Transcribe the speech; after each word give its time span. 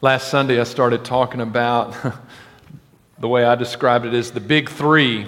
Last 0.00 0.28
Sunday, 0.28 0.60
I 0.60 0.62
started 0.62 1.04
talking 1.04 1.40
about 1.40 1.92
the 3.18 3.26
way 3.26 3.44
I 3.44 3.56
described 3.56 4.06
it 4.06 4.14
as 4.14 4.30
the 4.30 4.38
big 4.38 4.70
three 4.70 5.26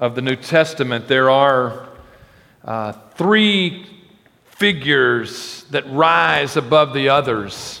of 0.00 0.16
the 0.16 0.20
New 0.20 0.34
Testament. 0.34 1.06
There 1.06 1.30
are 1.30 1.88
uh, 2.64 2.90
three 3.14 3.86
figures 4.46 5.62
that 5.70 5.88
rise 5.92 6.56
above 6.56 6.92
the 6.92 7.10
others 7.10 7.80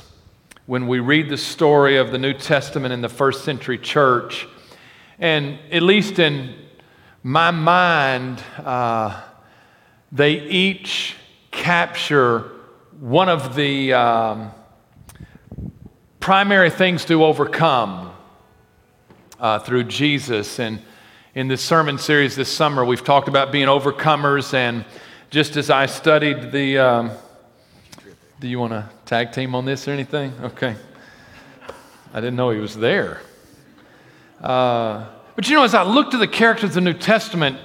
when 0.66 0.86
we 0.86 1.00
read 1.00 1.28
the 1.28 1.36
story 1.36 1.96
of 1.96 2.12
the 2.12 2.18
New 2.18 2.32
Testament 2.32 2.94
in 2.94 3.00
the 3.00 3.08
first 3.08 3.44
century 3.44 3.76
church. 3.76 4.46
And 5.18 5.58
at 5.72 5.82
least 5.82 6.20
in 6.20 6.54
my 7.24 7.50
mind, 7.50 8.40
uh, 8.58 9.20
they 10.12 10.42
each 10.42 11.16
capture 11.50 12.52
one 13.00 13.28
of 13.28 13.56
the. 13.56 13.94
Um, 13.94 14.52
primary 16.28 16.68
things 16.68 17.06
to 17.06 17.24
overcome 17.24 18.12
uh, 19.40 19.58
through 19.60 19.82
Jesus. 19.82 20.58
And 20.60 20.78
in 21.34 21.48
this 21.48 21.62
sermon 21.62 21.96
series 21.96 22.36
this 22.36 22.50
summer, 22.50 22.84
we've 22.84 23.02
talked 23.02 23.28
about 23.28 23.50
being 23.50 23.66
overcomers. 23.66 24.52
And 24.52 24.84
just 25.30 25.56
as 25.56 25.70
I 25.70 25.86
studied 25.86 26.52
the. 26.52 26.76
Um, 26.76 27.10
do 28.40 28.46
you 28.46 28.60
want 28.60 28.74
to 28.74 28.86
tag 29.06 29.32
team 29.32 29.54
on 29.54 29.64
this 29.64 29.88
or 29.88 29.92
anything? 29.92 30.34
Okay. 30.42 30.76
I 32.12 32.20
didn't 32.20 32.36
know 32.36 32.50
he 32.50 32.60
was 32.60 32.76
there. 32.76 33.22
Uh, 34.42 35.06
but 35.34 35.48
you 35.48 35.56
know, 35.56 35.64
as 35.64 35.72
I 35.72 35.82
looked 35.82 36.12
at 36.12 36.20
the 36.20 36.28
characters 36.28 36.68
of 36.68 36.74
the 36.74 36.82
New 36.82 36.92
Testament, 36.92 37.56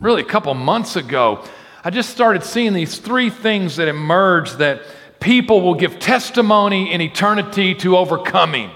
really 0.00 0.22
a 0.22 0.24
couple 0.24 0.52
months 0.54 0.96
ago, 0.96 1.44
I 1.84 1.90
just 1.90 2.10
started 2.10 2.42
seeing 2.42 2.72
these 2.72 2.98
three 2.98 3.30
things 3.30 3.76
that 3.76 3.86
emerged 3.86 4.58
that 4.58 4.82
people 5.22 5.60
will 5.60 5.76
give 5.76 6.00
testimony 6.00 6.92
in 6.92 7.00
eternity 7.00 7.76
to 7.76 7.96
overcoming. 7.96 8.70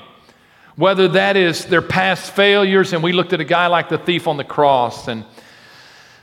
Whether 0.77 1.09
that 1.09 1.36
is 1.36 1.64
their 1.64 1.83
past 1.83 2.30
failures, 2.30 2.92
and 2.92 3.03
we 3.03 3.12
looked 3.12 3.33
at 3.33 3.41
a 3.41 3.44
guy 3.44 3.66
like 3.66 3.88
the 3.88 3.98
thief 3.98 4.28
on 4.28 4.36
the 4.36 4.44
cross, 4.44 5.08
and 5.08 5.25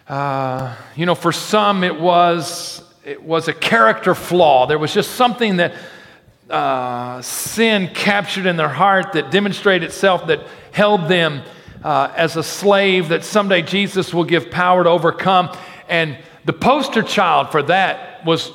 uh, 0.08 0.76
you 0.96 1.06
know, 1.06 1.16
for 1.16 1.32
some 1.32 1.84
it 1.84 2.00
was 2.00 2.84
it 3.04 3.22
was 3.22 3.48
a 3.50 3.54
character 3.54 4.16
flaw. 4.16 4.66
There 4.66 4.78
was 4.78 4.94
just 4.94 5.12
something 5.16 5.58
that 5.58 5.74
uh, 6.50 7.22
sin 7.22 7.90
captured 7.94 8.46
in 8.46 8.56
their 8.56 8.70
heart 8.70 9.14
that 9.14 9.30
demonstrated 9.30 9.90
itself 9.90 10.28
that 10.28 10.48
held 10.72 11.10
them 11.10 11.42
uh, 11.84 12.14
as 12.16 12.38
a 12.38 12.44
slave 12.44 13.10
that 13.10 13.26
someday 13.26 13.62
Jesus 13.62 14.14
will 14.14 14.24
give 14.24 14.50
power 14.52 14.84
to 14.86 14.90
overcome. 14.90 15.56
And 15.90 16.18
the 16.46 16.54
poster 16.54 17.02
child 17.02 17.52
for 17.52 17.64
that 17.64 18.26
was 18.26 18.52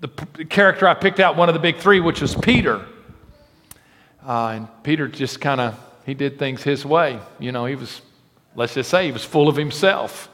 the 0.00 0.08
character 0.44 0.86
I 0.86 0.94
picked 0.94 1.20
out, 1.20 1.36
one 1.36 1.48
of 1.48 1.54
the 1.54 1.60
big 1.60 1.78
three, 1.78 2.00
which 2.00 2.20
was 2.20 2.34
Peter. 2.34 2.84
Uh, 4.26 4.48
and 4.48 4.68
Peter 4.82 5.08
just 5.08 5.40
kind 5.40 5.60
of, 5.60 5.78
he 6.04 6.14
did 6.14 6.38
things 6.38 6.62
his 6.62 6.84
way. 6.84 7.18
You 7.38 7.52
know, 7.52 7.64
he 7.66 7.76
was, 7.76 8.02
let's 8.54 8.74
just 8.74 8.90
say, 8.90 9.06
he 9.06 9.12
was 9.12 9.24
full 9.24 9.48
of 9.48 9.56
himself. 9.56 10.28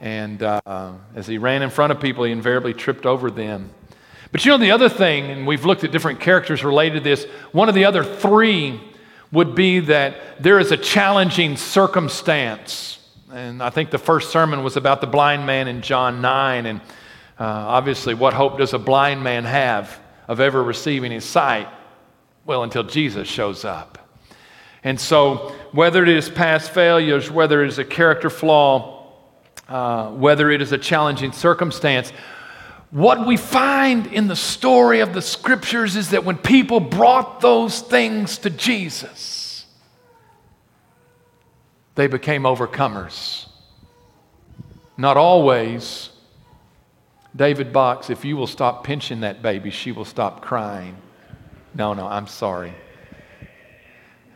And 0.00 0.42
uh, 0.42 0.92
as 1.14 1.26
he 1.26 1.38
ran 1.38 1.62
in 1.62 1.70
front 1.70 1.92
of 1.92 2.00
people, 2.00 2.24
he 2.24 2.32
invariably 2.32 2.74
tripped 2.74 3.06
over 3.06 3.30
them. 3.30 3.70
But 4.32 4.44
you 4.44 4.50
know, 4.50 4.58
the 4.58 4.72
other 4.72 4.88
thing, 4.88 5.30
and 5.30 5.46
we've 5.46 5.64
looked 5.64 5.84
at 5.84 5.92
different 5.92 6.20
characters 6.20 6.62
related 6.62 6.98
to 6.98 7.00
this, 7.00 7.24
one 7.52 7.68
of 7.68 7.74
the 7.74 7.86
other 7.86 8.04
three 8.04 8.80
would 9.32 9.54
be 9.54 9.80
that 9.80 10.42
there 10.42 10.58
is 10.58 10.72
a 10.72 10.76
challenging 10.76 11.56
circumstance. 11.56 12.98
And 13.32 13.62
I 13.62 13.70
think 13.70 13.90
the 13.90 13.98
first 13.98 14.30
sermon 14.30 14.62
was 14.62 14.76
about 14.76 15.00
the 15.00 15.06
blind 15.06 15.46
man 15.46 15.68
in 15.68 15.80
John 15.80 16.20
9. 16.20 16.66
And 16.66 16.80
uh, 17.38 17.44
obviously, 17.44 18.14
what 18.14 18.32
hope 18.32 18.58
does 18.58 18.72
a 18.72 18.78
blind 18.78 19.22
man 19.22 19.44
have 19.44 20.00
of 20.26 20.40
ever 20.40 20.62
receiving 20.62 21.12
his 21.12 21.24
sight? 21.24 21.68
Well, 22.46 22.62
until 22.62 22.82
Jesus 22.82 23.28
shows 23.28 23.64
up. 23.64 23.98
And 24.82 25.00
so, 25.00 25.52
whether 25.72 26.02
it 26.02 26.08
is 26.08 26.30
past 26.30 26.70
failures, 26.70 27.30
whether 27.30 27.62
it 27.62 27.68
is 27.68 27.78
a 27.78 27.84
character 27.84 28.30
flaw, 28.30 29.12
uh, 29.68 30.10
whether 30.10 30.50
it 30.50 30.62
is 30.62 30.72
a 30.72 30.78
challenging 30.78 31.32
circumstance, 31.32 32.12
what 32.90 33.26
we 33.26 33.36
find 33.36 34.06
in 34.06 34.28
the 34.28 34.36
story 34.36 35.00
of 35.00 35.12
the 35.12 35.20
scriptures 35.20 35.96
is 35.96 36.10
that 36.10 36.24
when 36.24 36.38
people 36.38 36.80
brought 36.80 37.40
those 37.40 37.80
things 37.80 38.38
to 38.38 38.50
Jesus, 38.50 39.66
they 41.96 42.06
became 42.06 42.44
overcomers. 42.44 43.48
Not 44.96 45.16
always, 45.16 46.10
David 47.36 47.70
Box, 47.70 48.08
if 48.08 48.24
you 48.24 48.36
will 48.36 48.46
stop 48.46 48.82
pinching 48.82 49.20
that 49.20 49.42
baby, 49.42 49.70
she 49.70 49.92
will 49.92 50.06
stop 50.06 50.40
crying. 50.40 50.96
No, 51.74 51.92
no, 51.92 52.06
I'm 52.06 52.26
sorry. 52.26 52.72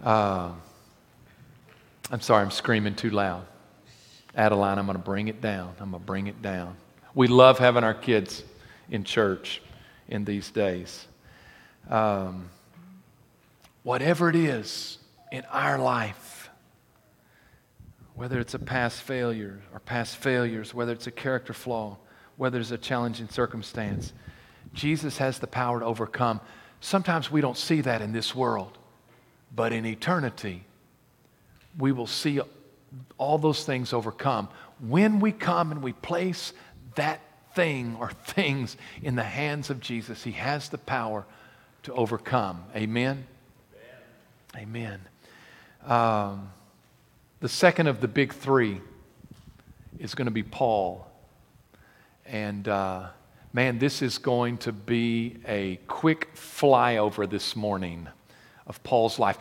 Uh, 0.02 0.52
I'm 2.10 2.20
sorry, 2.20 2.42
I'm 2.42 2.50
screaming 2.50 2.94
too 2.94 3.10
loud. 3.10 3.46
Adeline, 4.34 4.78
I'm 4.78 4.84
going 4.84 4.98
to 4.98 5.02
bring 5.02 5.28
it 5.28 5.40
down. 5.40 5.74
I'm 5.80 5.90
going 5.90 6.02
to 6.02 6.06
bring 6.06 6.26
it 6.26 6.42
down. 6.42 6.76
We 7.14 7.26
love 7.26 7.58
having 7.58 7.84
our 7.84 7.94
kids 7.94 8.44
in 8.90 9.04
church 9.04 9.62
in 10.08 10.24
these 10.24 10.50
days. 10.50 11.06
Um, 11.88 12.50
whatever 13.82 14.28
it 14.28 14.36
is 14.36 14.98
in 15.32 15.44
our 15.50 15.78
life, 15.78 16.50
whether 18.14 18.38
it's 18.38 18.54
a 18.54 18.58
past 18.58 19.00
failure 19.00 19.60
or 19.72 19.80
past 19.80 20.16
failures, 20.16 20.74
whether 20.74 20.92
it's 20.92 21.06
a 21.06 21.12
character 21.12 21.54
flaw, 21.54 21.96
whether 22.40 22.58
it's 22.58 22.70
a 22.70 22.78
challenging 22.78 23.28
circumstance. 23.28 24.14
Jesus 24.72 25.18
has 25.18 25.40
the 25.40 25.46
power 25.46 25.80
to 25.80 25.84
overcome. 25.84 26.40
Sometimes 26.80 27.30
we 27.30 27.42
don't 27.42 27.58
see 27.58 27.82
that 27.82 28.00
in 28.00 28.12
this 28.12 28.34
world, 28.34 28.78
but 29.54 29.74
in 29.74 29.84
eternity, 29.84 30.64
we 31.78 31.92
will 31.92 32.06
see 32.06 32.40
all 33.18 33.36
those 33.36 33.66
things 33.66 33.92
overcome 33.92 34.48
when 34.78 35.20
we 35.20 35.32
come 35.32 35.70
and 35.70 35.82
we 35.82 35.92
place 35.92 36.54
that 36.94 37.20
thing 37.54 37.94
or 38.00 38.10
things 38.10 38.74
in 39.02 39.16
the 39.16 39.22
hands 39.22 39.68
of 39.68 39.78
Jesus. 39.78 40.24
He 40.24 40.32
has 40.32 40.70
the 40.70 40.78
power 40.78 41.26
to 41.82 41.92
overcome. 41.92 42.64
Amen? 42.74 43.26
Amen. 44.56 44.98
Amen. 45.84 45.90
Um, 45.92 46.52
the 47.40 47.50
second 47.50 47.86
of 47.86 48.00
the 48.00 48.08
big 48.08 48.32
three 48.32 48.80
is 49.98 50.14
going 50.14 50.24
to 50.24 50.30
be 50.30 50.42
Paul. 50.42 51.06
And 52.30 52.68
uh, 52.68 53.08
man, 53.52 53.80
this 53.80 54.02
is 54.02 54.18
going 54.18 54.58
to 54.58 54.70
be 54.70 55.38
a 55.48 55.80
quick 55.88 56.32
flyover 56.36 57.28
this 57.28 57.56
morning 57.56 58.06
of 58.68 58.80
Paul's 58.84 59.18
life. 59.18 59.36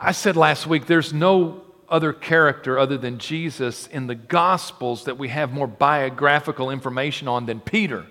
I 0.00 0.12
said 0.12 0.36
last 0.36 0.66
week 0.66 0.86
there's 0.86 1.12
no 1.12 1.60
other 1.90 2.14
character 2.14 2.78
other 2.78 2.96
than 2.96 3.18
Jesus 3.18 3.86
in 3.88 4.06
the 4.06 4.14
Gospels 4.14 5.04
that 5.04 5.18
we 5.18 5.28
have 5.28 5.52
more 5.52 5.66
biographical 5.66 6.70
information 6.70 7.28
on 7.28 7.44
than 7.44 7.60
Peter. 7.60 8.06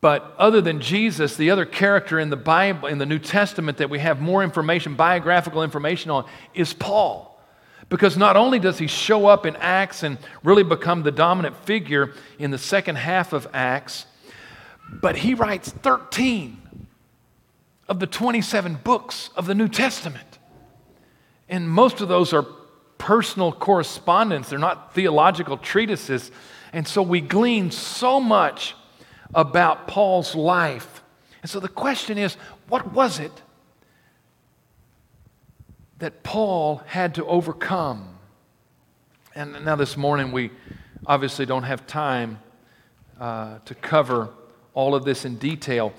But 0.00 0.34
other 0.38 0.60
than 0.60 0.80
Jesus, 0.80 1.36
the 1.36 1.50
other 1.50 1.64
character 1.64 2.18
in 2.18 2.30
the 2.30 2.36
Bible, 2.36 2.88
in 2.88 2.98
the 2.98 3.06
New 3.06 3.20
Testament 3.20 3.78
that 3.78 3.90
we 3.90 4.00
have 4.00 4.20
more 4.20 4.42
information, 4.42 4.96
biographical 4.96 5.62
information 5.62 6.10
on, 6.10 6.26
is 6.52 6.72
Paul. 6.72 7.31
Because 7.88 8.16
not 8.16 8.36
only 8.36 8.58
does 8.58 8.78
he 8.78 8.86
show 8.86 9.26
up 9.26 9.44
in 9.44 9.56
Acts 9.56 10.02
and 10.02 10.18
really 10.42 10.62
become 10.62 11.02
the 11.02 11.10
dominant 11.10 11.56
figure 11.64 12.12
in 12.38 12.50
the 12.50 12.58
second 12.58 12.96
half 12.96 13.32
of 13.32 13.46
Acts, 13.52 14.06
but 14.90 15.16
he 15.16 15.34
writes 15.34 15.70
13 15.70 16.58
of 17.88 17.98
the 17.98 18.06
27 18.06 18.78
books 18.84 19.30
of 19.36 19.46
the 19.46 19.54
New 19.54 19.68
Testament. 19.68 20.38
And 21.48 21.68
most 21.68 22.00
of 22.00 22.08
those 22.08 22.32
are 22.32 22.46
personal 22.98 23.52
correspondence, 23.52 24.48
they're 24.48 24.58
not 24.58 24.94
theological 24.94 25.56
treatises. 25.56 26.30
And 26.72 26.86
so 26.86 27.02
we 27.02 27.20
glean 27.20 27.70
so 27.70 28.20
much 28.20 28.74
about 29.34 29.88
Paul's 29.88 30.34
life. 30.34 31.02
And 31.42 31.50
so 31.50 31.58
the 31.58 31.68
question 31.68 32.16
is 32.16 32.34
what 32.68 32.92
was 32.92 33.18
it 33.18 33.32
that 36.02 36.24
Paul 36.24 36.82
had 36.86 37.14
to 37.14 37.24
overcome. 37.26 38.18
And 39.36 39.64
now, 39.64 39.76
this 39.76 39.96
morning, 39.96 40.32
we 40.32 40.50
obviously 41.06 41.46
don't 41.46 41.62
have 41.62 41.86
time 41.86 42.40
uh, 43.20 43.58
to 43.66 43.74
cover 43.76 44.30
all 44.74 44.96
of 44.96 45.04
this 45.04 45.24
in 45.24 45.36
detail, 45.36 45.92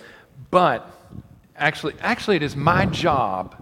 but 0.52 0.92
actually, 1.56 1.96
actually, 2.02 2.36
it 2.36 2.44
is 2.44 2.54
my 2.54 2.86
job 2.86 3.56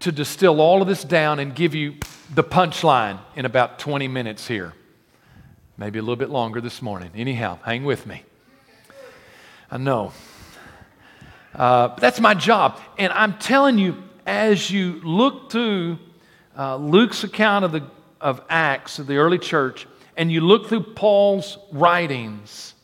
to 0.00 0.12
distill 0.12 0.60
all 0.60 0.82
of 0.82 0.88
this 0.88 1.02
down 1.04 1.38
and 1.38 1.54
give 1.54 1.74
you 1.74 1.94
the 2.34 2.44
punchline 2.44 3.18
in 3.34 3.46
about 3.46 3.78
20 3.78 4.06
minutes 4.08 4.46
here. 4.46 4.74
Maybe 5.78 5.98
a 5.98 6.02
little 6.02 6.16
bit 6.16 6.28
longer 6.28 6.60
this 6.60 6.82
morning. 6.82 7.10
Anyhow, 7.14 7.60
hang 7.64 7.84
with 7.84 8.06
me. 8.06 8.24
I 9.70 9.78
know. 9.78 10.12
Uh, 11.54 11.94
that's 11.96 12.20
my 12.20 12.34
job. 12.34 12.78
And 12.98 13.10
I'm 13.14 13.38
telling 13.38 13.78
you, 13.78 14.04
as 14.26 14.70
you 14.70 15.00
look 15.02 15.50
through 15.50 15.98
uh, 16.56 16.76
Luke's 16.76 17.24
account 17.24 17.64
of, 17.64 17.72
the, 17.72 17.82
of 18.20 18.42
Acts 18.48 18.98
of 18.98 19.06
the 19.06 19.16
early 19.16 19.38
church, 19.38 19.86
and 20.16 20.30
you 20.30 20.40
look 20.40 20.68
through 20.68 20.82
Paul's 20.82 21.58
writings, 21.72 22.74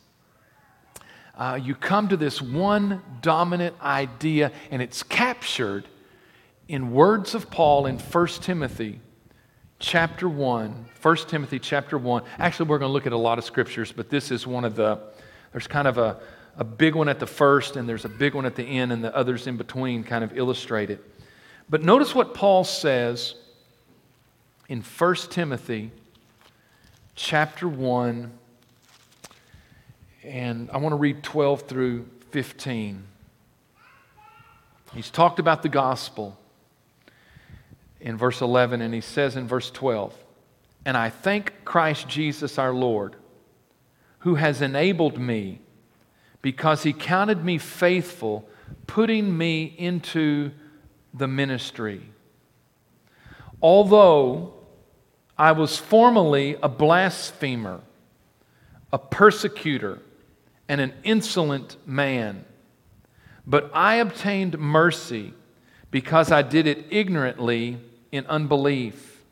uh, 1.35 1.59
you 1.61 1.73
come 1.73 2.07
to 2.09 2.17
this 2.17 2.41
one 2.41 3.01
dominant 3.21 3.75
idea, 3.81 4.51
and 4.69 4.81
it's 4.81 5.01
captured 5.03 5.87
in 6.67 6.91
words 6.91 7.33
of 7.33 7.49
Paul 7.49 7.85
in 7.85 7.97
1 7.97 8.27
Timothy 8.41 8.99
chapter 9.79 10.29
1. 10.29 10.85
1 11.01 11.15
Timothy 11.27 11.59
chapter 11.59 11.97
1. 11.97 12.23
Actually, 12.37 12.69
we're 12.69 12.77
going 12.77 12.89
to 12.89 12.93
look 12.93 13.07
at 13.07 13.13
a 13.13 13.17
lot 13.17 13.37
of 13.37 13.43
scriptures, 13.43 13.91
but 13.91 14.09
this 14.09 14.31
is 14.31 14.45
one 14.45 14.63
of 14.63 14.75
the, 14.75 14.99
there's 15.51 15.67
kind 15.67 15.87
of 15.87 15.97
a, 15.97 16.19
a 16.57 16.63
big 16.63 16.95
one 16.95 17.09
at 17.09 17.19
the 17.19 17.25
first, 17.25 17.75
and 17.75 17.89
there's 17.89 18.05
a 18.05 18.09
big 18.09 18.35
one 18.35 18.45
at 18.45 18.55
the 18.55 18.63
end, 18.63 18.91
and 18.91 19.03
the 19.03 19.15
others 19.15 19.47
in 19.47 19.57
between 19.57 20.03
kind 20.03 20.23
of 20.23 20.37
illustrate 20.37 20.89
it. 20.89 21.03
But 21.69 21.83
notice 21.83 22.13
what 22.13 22.33
Paul 22.33 22.63
says 22.63 23.35
in 24.67 24.81
1 24.81 25.15
Timothy 25.29 25.91
chapter 27.15 27.67
1 27.67 28.31
and 30.23 30.69
I 30.71 30.77
want 30.77 30.93
to 30.93 30.97
read 30.97 31.23
12 31.23 31.63
through 31.63 32.07
15. 32.29 33.03
He's 34.93 35.09
talked 35.09 35.39
about 35.39 35.63
the 35.63 35.69
gospel 35.69 36.37
in 37.99 38.17
verse 38.17 38.41
11, 38.41 38.81
and 38.81 38.93
he 38.93 39.01
says 39.01 39.35
in 39.35 39.47
verse 39.47 39.71
12, 39.71 40.15
And 40.85 40.97
I 40.97 41.09
thank 41.09 41.65
Christ 41.65 42.07
Jesus 42.07 42.57
our 42.57 42.73
Lord, 42.73 43.15
who 44.19 44.35
has 44.35 44.61
enabled 44.61 45.17
me, 45.17 45.59
because 46.41 46.83
he 46.83 46.93
counted 46.93 47.43
me 47.43 47.57
faithful, 47.57 48.47
putting 48.85 49.37
me 49.37 49.73
into 49.77 50.51
the 51.13 51.27
ministry. 51.27 52.01
Although 53.61 54.53
I 55.37 55.51
was 55.53 55.77
formerly 55.77 56.57
a 56.61 56.69
blasphemer, 56.69 57.81
a 58.93 58.99
persecutor, 58.99 59.99
and 60.67 60.79
an 60.79 60.93
insolent 61.03 61.75
man. 61.85 62.45
But 63.45 63.71
I 63.73 63.95
obtained 63.95 64.59
mercy 64.59 65.33
because 65.89 66.31
I 66.31 66.41
did 66.41 66.67
it 66.67 66.85
ignorantly 66.89 67.79
in 68.11 68.25
unbelief. 68.27 69.23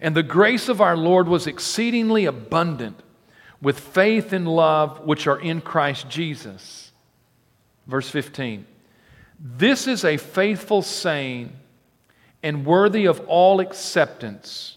And 0.00 0.14
the 0.14 0.22
grace 0.22 0.68
of 0.68 0.80
our 0.80 0.96
Lord 0.96 1.28
was 1.28 1.46
exceedingly 1.46 2.26
abundant 2.26 3.02
with 3.62 3.78
faith 3.78 4.32
and 4.32 4.46
love 4.46 5.00
which 5.00 5.26
are 5.26 5.38
in 5.38 5.60
Christ 5.60 6.08
Jesus. 6.08 6.92
Verse 7.86 8.08
15 8.08 8.66
This 9.38 9.86
is 9.86 10.04
a 10.04 10.16
faithful 10.16 10.82
saying 10.82 11.52
and 12.42 12.64
worthy 12.64 13.06
of 13.06 13.20
all 13.26 13.60
acceptance 13.60 14.76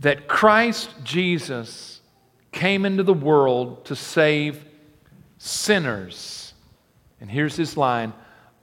that 0.00 0.28
Christ 0.28 0.90
Jesus 1.04 2.00
came 2.50 2.84
into 2.84 3.02
the 3.02 3.14
world 3.14 3.84
to 3.86 3.96
save 3.96 4.64
sinners. 5.38 6.54
And 7.20 7.30
here's 7.30 7.56
his 7.56 7.76
line 7.76 8.12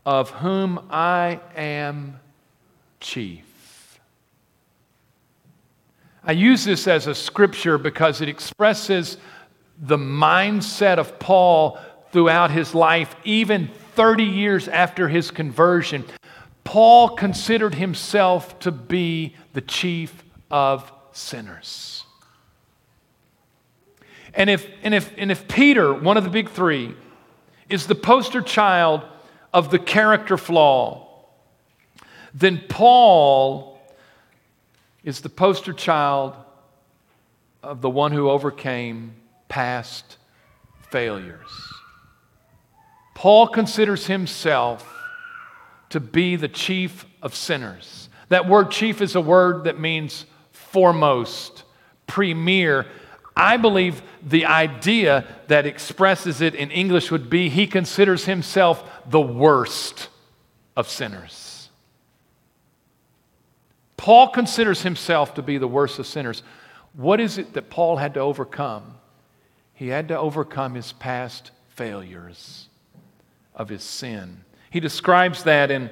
of 0.06 0.30
whom 0.32 0.88
I 0.90 1.40
am 1.56 2.20
chief. 3.00 3.46
I 6.24 6.34
use 6.34 6.66
this 6.66 6.88
as 6.88 7.08
a 7.08 7.16
scripture 7.16 7.78
because 7.78 8.22
it 8.22 8.30
expresses 8.30 9.18
the 9.82 9.98
mindset 9.98 10.98
of 10.98 11.18
Paul 11.20 11.80
throughout 12.12 12.52
his 12.52 12.76
life, 12.76 13.16
even 13.24 13.70
30 14.00 14.24
years 14.24 14.70
after 14.70 15.10
his 15.10 15.30
conversion. 15.30 16.06
Paul 16.64 17.10
considered 17.18 17.76
himself 17.76 18.58
to 18.60 18.72
be 18.72 19.36
the 19.52 19.60
chief 19.60 20.24
of 20.50 20.90
sinners. 21.12 22.06
And 24.34 24.50
if, 24.50 24.66
and, 24.84 24.94
if, 24.94 25.12
and 25.18 25.30
if 25.30 25.50
Peter, 25.50 25.94
one 25.94 26.16
of 26.16 26.24
the 26.24 26.30
big 26.30 26.50
three, 26.50 26.96
is 27.68 27.88
the 27.88 27.96
poster 27.96 28.42
child 28.42 29.04
of 29.54 29.70
the 29.70 29.80
character 29.80 30.38
flaw, 30.38 31.06
then 32.34 32.64
Paul 32.70 33.82
is 35.04 35.20
the 35.20 35.30
poster 35.30 35.74
child 35.74 36.36
of 37.62 37.82
the 37.82 37.90
one 37.90 38.14
who 38.14 38.30
overcame 38.30 39.16
past 39.50 40.16
failures. 40.90 41.69
Paul 43.20 43.50
considers 43.50 44.08
himself 44.08 44.98
to 45.90 46.00
be 46.00 46.38
the 46.38 46.48
chief 46.48 47.06
of 47.22 47.36
sinners. 47.36 48.08
That 48.30 48.48
word 48.48 48.72
chief 48.72 49.02
is 49.02 49.14
a 49.14 49.20
word 49.20 49.66
that 49.66 49.78
means 49.78 50.26
foremost, 50.54 51.66
premier. 52.08 52.86
I 53.36 53.58
believe 53.58 54.02
the 54.24 54.46
idea 54.46 55.28
that 55.50 55.66
expresses 55.66 56.40
it 56.40 56.56
in 56.56 56.72
English 56.72 57.12
would 57.12 57.30
be 57.30 57.50
he 57.50 57.68
considers 57.68 58.24
himself 58.24 58.90
the 59.06 59.20
worst 59.20 60.08
of 60.78 60.88
sinners. 60.88 61.68
Paul 63.98 64.30
considers 64.30 64.84
himself 64.84 65.34
to 65.34 65.42
be 65.42 65.58
the 65.58 65.68
worst 65.68 66.00
of 66.00 66.08
sinners. 66.08 66.42
What 66.94 67.20
is 67.20 67.38
it 67.38 67.52
that 67.56 67.70
Paul 67.70 67.98
had 67.98 68.14
to 68.14 68.22
overcome? 68.22 68.96
He 69.74 69.90
had 69.90 70.08
to 70.08 70.18
overcome 70.18 70.74
his 70.74 70.94
past 70.94 71.52
failures 71.68 72.69
of 73.60 73.70
his 73.70 73.84
sin. 73.84 74.44
He 74.72 74.80
describes 74.80 75.44
that 75.44 75.70
in, 75.70 75.92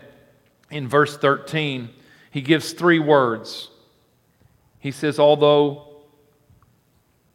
in 0.72 0.88
verse 0.88 1.16
13. 1.18 1.90
He 2.32 2.42
gives 2.42 2.72
three 2.72 3.00
words. 3.00 3.70
He 4.80 4.92
says, 4.92 5.20
Although 5.20 5.88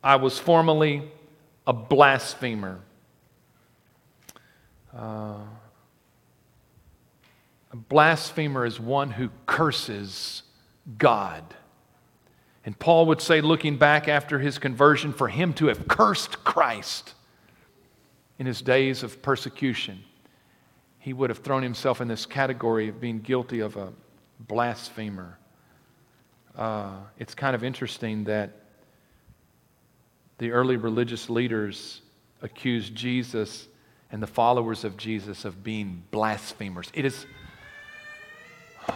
I 0.03 0.17
was 0.17 0.39
formerly 0.39 1.03
a 1.67 1.73
blasphemer. 1.73 2.81
Uh, 4.97 5.37
a 7.71 7.77
blasphemer 7.77 8.67
is 8.67 8.81
one 8.81 9.11
who 9.11 9.31
curses 9.47 10.43
God. 10.99 11.43
And 12.65 12.79
Paul 12.79 13.07
would 13.07 13.21
say, 13.21 13.41
looking 13.41 13.77
back 13.77 14.09
after 14.09 14.39
his 14.39 14.59
conversion, 14.59 15.13
for 15.13 15.29
him 15.29 15.53
to 15.55 15.67
have 15.67 15.89
cursed 15.89 16.45
Christ 16.45 17.15
in 18.39 18.47
his 18.47 18.63
days 18.63 19.03
of 19.03 19.23
persecution, 19.23 20.05
he 21.03 21.13
would 21.13 21.31
have 21.31 21.41
thrown 21.41 21.65
himself 21.65 22.01
in 22.01 22.07
this 22.07 22.27
category 22.27 22.89
of 22.89 23.01
being 23.01 23.19
guilty 23.19 23.59
of 23.59 23.77
a 23.77 23.89
blasphemer. 24.39 25.37
Uh, 26.57 26.93
it's 27.19 27.35
kind 27.35 27.57
of 27.57 27.65
interesting 27.65 28.23
that 28.23 28.53
the 30.39 30.53
early 30.53 30.77
religious 30.77 31.29
leaders 31.29 32.03
accused 32.41 32.95
Jesus 32.95 33.67
and 34.13 34.23
the 34.23 34.29
followers 34.29 34.85
of 34.85 34.97
Jesus 34.97 35.45
of 35.45 35.65
being 35.65 36.05
blasphemers. 36.13 36.89
It 36.95 37.05
is, 37.05 37.27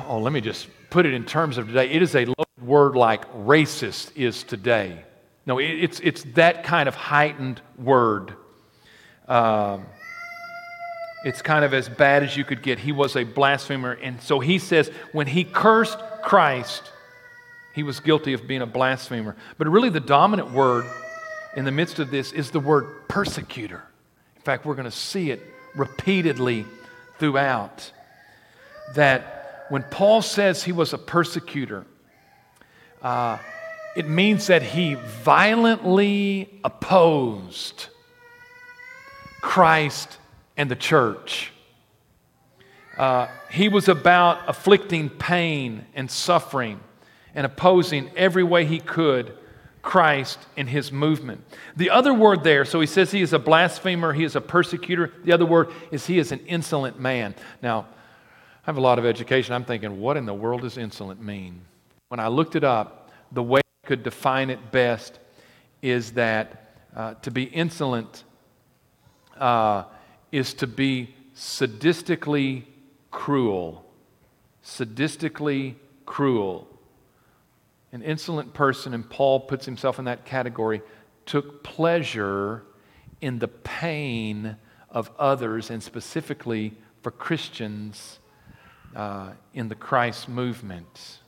oh, 0.07 0.21
let 0.21 0.33
me 0.33 0.41
just 0.41 0.69
put 0.91 1.07
it 1.07 1.13
in 1.13 1.25
terms 1.25 1.59
of 1.59 1.67
today. 1.67 1.91
It 1.91 2.03
is 2.03 2.15
a 2.15 2.25
loaded 2.25 2.63
word 2.63 2.95
like 2.95 3.29
racist 3.33 4.17
is 4.17 4.45
today. 4.45 5.05
No, 5.45 5.59
it, 5.59 5.71
it's, 5.71 5.99
it's 6.05 6.23
that 6.35 6.63
kind 6.63 6.89
of 6.89 6.95
heightened 6.95 7.61
word. 7.77 8.33
Um, 9.27 9.87
it's 11.27 11.43
kind 11.43 11.65
of 11.65 11.75
as 11.75 11.89
bad 11.89 12.23
as 12.23 12.37
you 12.37 12.45
could 12.45 12.63
get. 12.63 12.79
He 12.79 12.93
was 12.93 13.17
a 13.17 13.25
blasphemer. 13.25 13.95
And 13.95 14.23
so 14.23 14.39
he 14.39 14.61
says 14.61 14.93
when 15.11 15.27
he 15.27 15.43
cursed 15.43 15.99
Christ, 16.23 16.93
he 17.75 17.83
was 17.83 17.99
guilty 17.99 18.33
of 18.33 18.47
being 18.47 18.63
a 18.63 18.67
blasphemer. 18.67 19.35
But 19.59 19.67
really, 19.67 19.89
the 19.89 19.99
dominant 19.99 20.53
word 20.53 20.87
in 21.57 21.65
the 21.65 21.73
midst 21.73 21.99
of 21.99 22.13
this 22.13 22.31
is 22.31 22.53
the 22.53 22.61
word 22.61 23.09
persecutor. 23.09 23.83
In 24.37 24.43
fact, 24.43 24.65
we're 24.65 24.77
going 24.77 24.85
to 24.85 24.97
see 24.97 25.33
it 25.33 25.43
repeatedly 25.75 26.65
throughout. 27.19 27.91
That 28.95 29.67
when 29.69 29.83
Paul 29.83 30.23
says 30.23 30.63
he 30.63 30.71
was 30.71 30.93
a 30.93 30.99
persecutor, 30.99 31.87
uh, 33.03 33.39
it 33.97 34.07
means 34.07 34.47
that 34.47 34.63
he 34.63 34.95
violently 34.95 36.61
opposed 36.63 37.89
Christ 39.41 40.19
and 40.57 40.71
the 40.71 40.77
church. 40.77 41.53
Uh, 42.97 43.29
he 43.51 43.69
was 43.69 43.89
about 43.89 44.49
afflicting 44.49 45.11
pain 45.11 45.85
and 45.95 46.11
suffering 46.11 46.81
and 47.35 47.45
opposing 47.45 48.11
every 48.17 48.43
way 48.43 48.65
he 48.65 48.79
could 48.79 49.37
Christ 49.87 50.41
and 50.57 50.69
his 50.69 50.91
movement. 50.91 51.45
The 51.77 51.91
other 51.91 52.13
word 52.13 52.43
there, 52.43 52.65
so 52.65 52.81
he 52.81 52.89
says 52.89 53.13
he 53.13 53.23
is 53.23 53.33
a 53.33 53.39
blasphemer, 53.39 54.13
he 54.13 54.25
is 54.25 54.35
a 54.35 54.41
persecutor. 54.41 55.13
The 55.23 55.33
other 55.33 55.47
word 55.47 55.71
is 55.93 56.07
he 56.07 56.19
is 56.19 56.33
an 56.33 56.41
insolent 56.41 56.99
man. 56.99 57.37
Now, 57.63 57.87
I 58.65 58.65
have 58.65 58.79
a 58.79 58.81
lot 58.81 58.99
of 58.99 59.07
education. 59.07 59.55
I'm 59.55 59.65
thinking, 59.65 60.01
what 60.01 60.17
in 60.17 60.27
the 60.27 60.35
world 60.35 60.63
does 60.63 60.77
insolent 60.77 61.23
mean? 61.23 61.61
When 62.09 62.19
I 62.19 62.27
looked 62.27 62.57
it 62.57 62.65
up, 62.65 63.13
the 63.31 63.45
way 63.45 63.61
I 63.61 63.87
could 63.87 64.03
define 64.03 64.51
it 64.51 64.73
best 64.73 65.21
is 65.83 66.13
that 66.13 66.73
uh, 66.97 67.15
to 67.15 67.31
be 67.31 67.45
insolent 67.45 68.25
uh, 69.39 69.85
is 70.33 70.55
to 70.55 70.67
be 70.67 71.15
sadistically 71.35 72.65
cruel. 73.11 73.85
Sadistically 74.65 75.75
cruel 76.05 76.69
an 77.97 78.03
insolent 78.03 78.53
person, 78.53 78.93
and 78.93 79.09
Paul 79.09 79.41
puts 79.41 79.65
himself 79.65 79.99
in 79.99 80.05
that 80.05 80.27
category, 80.27 80.83
took 81.25 81.65
pleasure 81.65 82.63
in 83.23 83.39
the 83.39 83.49
pain 83.49 84.57
of 84.91 85.11
others, 85.19 85.71
and 85.71 85.83
specifically 85.83 86.75
for 87.03 87.11
Christians 87.11 88.19
uh, 88.95 89.31
in 89.55 89.69
the 89.69 89.75
Christ 89.75 90.29
movement. 90.29 91.21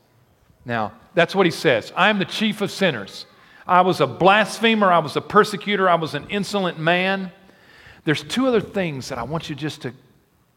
Now, 0.67 0.93
that's 1.15 1.35
what 1.35 1.47
he 1.47 1.53
says. 1.53 1.91
I 1.97 2.11
am 2.11 2.19
the 2.19 2.27
chief 2.27 2.61
of 2.61 2.71
sinners. 2.71 3.25
I 3.67 3.81
was 3.81 4.03
a 4.03 4.07
blasphemer. 4.07 4.93
I 4.93 4.99
was 4.99 5.17
a 5.17 5.23
persecutor. 5.23 5.89
I 5.89 5.95
was 5.95 6.15
an 6.15 6.27
insolent 6.29 6.79
man. 6.79 7.33
There's 8.09 8.23
two 8.23 8.47
other 8.47 8.63
things 8.63 9.11
that 9.11 9.19
I 9.19 9.25
want 9.25 9.51
you 9.51 9.55
just 9.55 9.83
to 9.83 9.93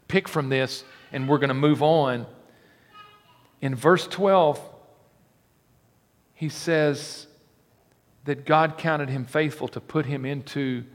pick 0.08 0.30
from 0.30 0.48
this, 0.48 0.86
and 1.12 1.28
we're 1.28 1.38
going 1.38 1.50
to 1.50 1.54
move 1.54 1.84
on. 1.84 2.26
In 3.60 3.76
verse 3.76 4.08
12, 4.08 4.58
he 6.34 6.48
says 6.48 7.28
that 8.24 8.46
God 8.46 8.78
counted 8.78 9.10
him 9.10 9.26
faithful 9.26 9.68
to 9.68 9.82
put 9.82 10.06
him 10.06 10.24
into 10.24 10.86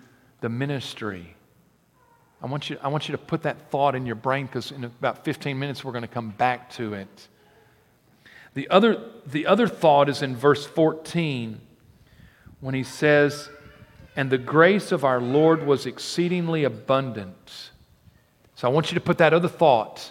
the 0.41 0.49
ministry. 0.49 1.37
I 2.43 2.47
want 2.47 2.71
you, 2.71 2.79
I 2.81 2.89
want 2.89 3.07
you 3.07 3.13
to 3.13 3.23
put 3.23 3.43
that 3.43 3.71
thought 3.71 3.95
in 3.95 4.07
your 4.07 4.15
brain 4.15 4.47
because 4.47 4.73
in 4.73 4.83
about 4.85 5.27
15 5.27 5.59
minutes 5.59 5.85
we're 5.85 5.93
going 5.93 6.01
to 6.01 6.09
come 6.09 6.31
back 6.31 6.71
to 6.77 6.95
it. 6.95 7.29
The 8.55 8.67
other, 8.71 8.99
the 9.27 9.47
other 9.47 9.69
thought 9.69 10.09
is 10.09 10.23
in 10.23 10.35
verse 10.35 10.65
14 10.65 11.61
when 12.61 12.75
he 12.75 12.83
says, 12.83 13.51
And 14.17 14.31
the 14.31 14.39
grace 14.39 14.93
of 14.93 15.05
our 15.05 15.21
Lord 15.21 15.67
was 15.67 15.85
exceedingly 15.85 16.65
abundant. 16.65 17.71
So 18.55 18.67
I 18.67 18.71
want 18.73 18.91
you 18.91 18.95
to 18.95 19.01
put 19.01 19.19
that 19.19 19.35
other 19.35 19.49
thought 19.49 20.11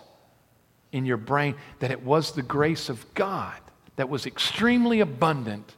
in 0.92 1.06
your 1.06 1.18
brain 1.18 1.56
that 1.80 1.90
it 1.90 2.04
was 2.04 2.32
the 2.32 2.44
grace 2.44 2.88
of 2.88 3.12
God 3.16 3.60
that 3.96 4.08
was 4.08 4.28
extremely 4.28 5.00
abundant 5.00 5.76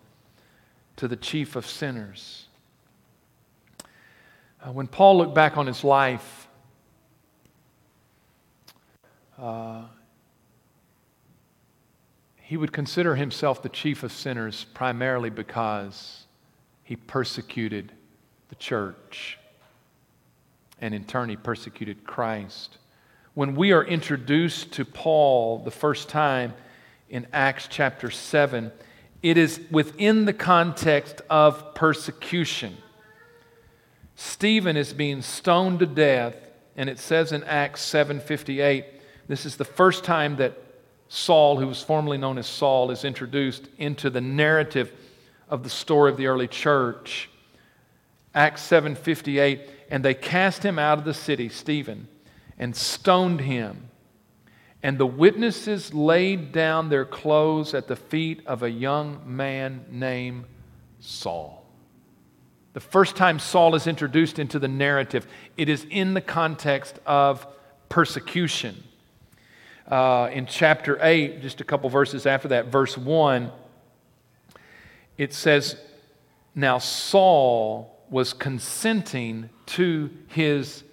to 0.97 1.07
the 1.07 1.15
chief 1.15 1.55
of 1.55 1.65
sinners. 1.65 2.47
Uh, 4.61 4.71
when 4.71 4.87
Paul 4.87 5.19
looked 5.19 5.33
back 5.33 5.55
on 5.55 5.65
his 5.65 5.83
life, 5.83 6.47
uh, 9.39 9.83
he 12.35 12.57
would 12.57 12.73
consider 12.73 13.15
himself 13.15 13.61
the 13.61 13.69
chief 13.69 14.03
of 14.03 14.11
sinners 14.11 14.65
primarily 14.73 15.29
because 15.29 16.25
he 16.83 16.95
persecuted 16.95 17.93
the 18.49 18.55
church. 18.55 19.37
And 20.79 20.93
in 20.93 21.05
turn, 21.05 21.29
he 21.29 21.35
persecuted 21.35 22.05
Christ. 22.05 22.77
When 23.33 23.55
we 23.55 23.71
are 23.71 23.83
introduced 23.83 24.73
to 24.73 24.85
Paul 24.85 25.59
the 25.59 25.71
first 25.71 26.09
time 26.09 26.53
in 27.09 27.27
Acts 27.33 27.67
chapter 27.69 28.09
7, 28.09 28.71
it 29.23 29.37
is 29.37 29.61
within 29.71 30.25
the 30.25 30.33
context 30.33 31.21
of 31.29 31.73
persecution. 31.73 32.77
Stephen 34.15 34.77
is 34.77 34.93
being 34.93 35.21
stoned 35.21 35.79
to 35.79 35.85
death, 35.85 36.35
and 36.75 36.89
it 36.89 36.99
says 36.99 37.31
in 37.31 37.43
Acts 37.43 37.81
7:58, 37.81 38.85
this 39.27 39.45
is 39.45 39.57
the 39.57 39.65
first 39.65 40.03
time 40.03 40.37
that 40.37 40.57
Saul, 41.09 41.57
who 41.59 41.67
was 41.67 41.81
formerly 41.81 42.17
known 42.17 42.37
as 42.37 42.47
Saul, 42.47 42.91
is 42.91 43.05
introduced 43.05 43.67
into 43.77 44.09
the 44.09 44.21
narrative 44.21 44.91
of 45.49 45.63
the 45.63 45.69
story 45.69 46.11
of 46.11 46.17
the 46.17 46.27
early 46.27 46.47
church. 46.47 47.29
Acts 48.33 48.61
7:58, 48.61 49.69
and 49.89 50.03
they 50.03 50.13
cast 50.13 50.63
him 50.63 50.77
out 50.77 50.97
of 50.99 51.05
the 51.05 51.13
city, 51.13 51.49
Stephen, 51.49 52.07
and 52.57 52.75
stoned 52.75 53.41
him. 53.41 53.89
And 54.83 54.97
the 54.97 55.07
witnesses 55.07 55.93
laid 55.93 56.51
down 56.51 56.89
their 56.89 57.05
clothes 57.05 57.73
at 57.73 57.87
the 57.87 57.95
feet 57.95 58.45
of 58.45 58.63
a 58.63 58.69
young 58.69 59.21
man 59.25 59.85
named 59.89 60.45
Saul. 60.99 61.65
The 62.73 62.79
first 62.79 63.15
time 63.15 63.39
Saul 63.39 63.73
is 63.73 63.87
introduced 63.87 64.37
into 64.37 64.59
the 64.59 64.67
narrative, 64.67 65.25
it 65.57 65.67
is 65.67 65.85
in 65.89 66.13
the 66.13 66.21
context 66.21 66.99
of 67.07 67.47
persecution. 67.89 68.83
Uh, 69.87 70.29
in 70.31 70.45
chapter 70.45 70.99
8, 71.01 71.41
just 71.41 71.59
a 71.59 71.63
couple 71.63 71.89
verses 71.89 72.25
after 72.25 72.49
that, 72.49 72.67
verse 72.67 72.97
1, 72.97 73.51
it 75.17 75.33
says, 75.33 75.77
Now 76.53 76.77
Saul 76.77 77.96
was 78.09 78.33
consenting 78.33 79.49
to 79.65 80.09
his 80.27 80.83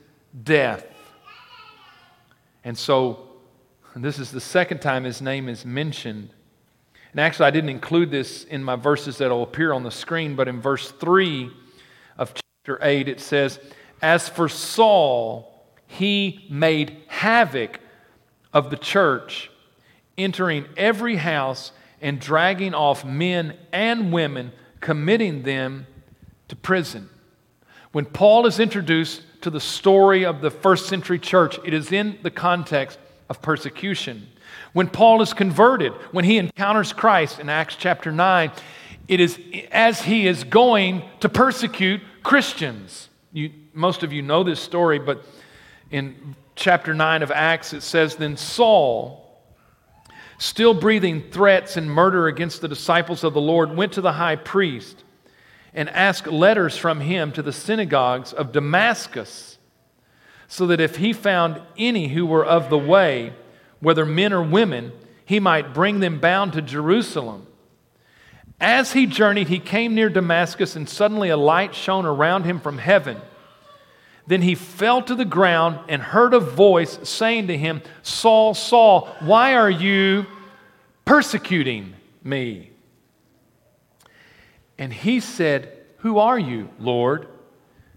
death. 0.42 0.86
And 2.64 2.76
so, 2.76 3.28
this 3.94 4.18
is 4.18 4.32
the 4.32 4.40
second 4.40 4.80
time 4.80 5.04
his 5.04 5.22
name 5.22 5.48
is 5.48 5.64
mentioned. 5.64 6.30
And 7.12 7.20
actually, 7.20 7.46
I 7.46 7.50
didn't 7.50 7.70
include 7.70 8.10
this 8.10 8.42
in 8.44 8.64
my 8.64 8.74
verses 8.74 9.18
that 9.18 9.30
will 9.30 9.44
appear 9.44 9.72
on 9.72 9.84
the 9.84 9.90
screen, 9.90 10.34
but 10.34 10.48
in 10.48 10.60
verse 10.60 10.90
3 10.90 11.50
of 12.18 12.34
chapter 12.34 12.78
8, 12.82 13.08
it 13.08 13.20
says, 13.20 13.60
As 14.02 14.28
for 14.28 14.48
Saul, 14.48 15.64
he 15.86 16.44
made 16.50 17.02
havoc 17.06 17.78
of 18.52 18.70
the 18.70 18.76
church, 18.76 19.48
entering 20.18 20.64
every 20.76 21.16
house 21.16 21.70
and 22.00 22.20
dragging 22.20 22.74
off 22.74 23.04
men 23.04 23.56
and 23.72 24.12
women, 24.12 24.52
committing 24.80 25.44
them 25.44 25.86
to 26.48 26.56
prison. 26.56 27.08
When 27.92 28.04
Paul 28.04 28.46
is 28.46 28.58
introduced 28.58 29.22
to 29.42 29.50
the 29.50 29.60
story 29.60 30.24
of 30.24 30.40
the 30.40 30.50
first 30.50 30.86
century 30.86 31.18
church, 31.18 31.58
it 31.64 31.72
is 31.72 31.92
in 31.92 32.18
the 32.22 32.30
context 32.30 32.98
of 33.28 33.40
persecution. 33.40 34.28
When 34.72 34.88
Paul 34.88 35.22
is 35.22 35.32
converted, 35.32 35.92
when 36.10 36.24
he 36.24 36.38
encounters 36.38 36.92
Christ 36.92 37.38
in 37.38 37.48
Acts 37.48 37.76
chapter 37.76 38.10
9, 38.10 38.50
it 39.06 39.20
is 39.20 39.38
as 39.70 40.02
he 40.02 40.26
is 40.26 40.44
going 40.44 41.04
to 41.20 41.28
persecute 41.28 42.00
Christians. 42.22 43.08
You, 43.32 43.52
most 43.72 44.02
of 44.02 44.12
you 44.12 44.22
know 44.22 44.42
this 44.42 44.60
story, 44.60 44.98
but 44.98 45.24
in 45.90 46.34
chapter 46.56 46.94
9 46.94 47.22
of 47.22 47.30
Acts, 47.30 47.72
it 47.72 47.82
says, 47.82 48.16
Then 48.16 48.36
Saul, 48.36 49.40
still 50.38 50.74
breathing 50.74 51.30
threats 51.30 51.76
and 51.76 51.88
murder 51.88 52.26
against 52.26 52.60
the 52.60 52.68
disciples 52.68 53.22
of 53.22 53.34
the 53.34 53.40
Lord, 53.40 53.76
went 53.76 53.92
to 53.92 54.00
the 54.00 54.12
high 54.12 54.36
priest 54.36 55.03
and 55.74 55.90
ask 55.90 56.26
letters 56.26 56.76
from 56.76 57.00
him 57.00 57.32
to 57.32 57.42
the 57.42 57.52
synagogues 57.52 58.32
of 58.32 58.52
Damascus, 58.52 59.58
so 60.46 60.66
that 60.68 60.80
if 60.80 60.96
he 60.96 61.12
found 61.12 61.60
any 61.76 62.08
who 62.08 62.24
were 62.24 62.44
of 62.44 62.70
the 62.70 62.78
way, 62.78 63.32
whether 63.80 64.06
men 64.06 64.32
or 64.32 64.42
women, 64.42 64.92
he 65.24 65.40
might 65.40 65.74
bring 65.74 66.00
them 66.00 66.20
bound 66.20 66.52
to 66.52 66.62
Jerusalem. 66.62 67.46
As 68.60 68.92
he 68.92 69.06
journeyed, 69.06 69.48
he 69.48 69.58
came 69.58 69.94
near 69.94 70.08
Damascus, 70.08 70.76
and 70.76 70.88
suddenly 70.88 71.28
a 71.28 71.36
light 71.36 71.74
shone 71.74 72.06
around 72.06 72.44
him 72.44 72.60
from 72.60 72.78
heaven. 72.78 73.20
Then 74.26 74.42
he 74.42 74.54
fell 74.54 75.02
to 75.02 75.14
the 75.14 75.24
ground 75.24 75.80
and 75.88 76.00
heard 76.00 76.32
a 76.32 76.40
voice 76.40 76.98
saying 77.02 77.48
to 77.48 77.58
him, 77.58 77.82
Saul, 78.02 78.54
Saul, 78.54 79.08
why 79.20 79.54
are 79.54 79.70
you 79.70 80.24
persecuting 81.04 81.94
me? 82.22 82.70
And 84.78 84.92
he 84.92 85.20
said, 85.20 85.72
Who 85.98 86.18
are 86.18 86.38
you, 86.38 86.68
Lord? 86.78 87.28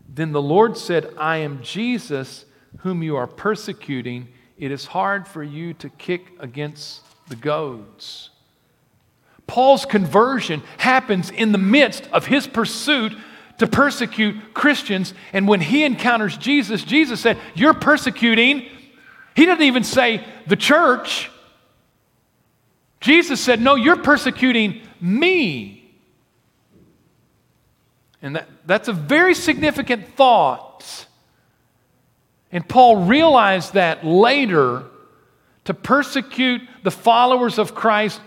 Then 0.08 0.32
the 0.32 0.42
Lord 0.42 0.78
said, 0.78 1.14
I 1.18 1.38
am 1.38 1.62
Jesus, 1.62 2.46
whom 2.80 3.04
you 3.04 3.16
are 3.18 3.28
persecuting. 3.28 4.30
It 4.58 4.72
is 4.72 4.86
hard 4.86 5.28
for 5.28 5.44
you 5.44 5.74
to 5.76 5.90
kick 5.90 6.32
against 6.40 7.04
the 7.28 7.36
goads. 7.36 8.30
Paul's 9.46 9.86
conversion 9.86 10.62
happens 10.78 11.30
in 11.30 11.52
the 11.52 11.58
midst 11.58 12.08
of 12.12 12.26
his 12.26 12.48
pursuit 12.48 13.14
to 13.60 13.68
persecute 13.68 14.54
Christians. 14.54 15.14
And 15.34 15.48
when 15.48 15.62
he 15.62 15.84
encounters 15.84 16.38
Jesus, 16.38 16.84
Jesus 16.84 17.20
said, 17.20 17.38
You're 17.56 17.74
persecuting. 17.74 18.68
He 19.36 19.46
doesn't 19.46 19.64
even 19.64 19.84
say 19.84 20.26
the 20.48 20.56
church. 20.56 21.30
Jesus 23.00 23.40
said, 23.40 23.62
No, 23.62 23.76
you're 23.76 24.02
persecuting 24.02 24.82
me. 25.00 25.77
And 28.22 28.36
that, 28.36 28.50
that's 28.66 28.88
a 28.88 28.94
very 28.94 29.36
significant 29.36 30.16
thought. 30.16 31.06
And 32.52 32.68
Paul 32.68 33.06
realized 33.06 33.74
that 33.74 34.06
later 34.06 34.84
to 35.66 35.74
persecute 35.74 36.62
the 36.84 36.92
followers 36.92 37.60
of 37.60 37.76
Christ 37.76 38.22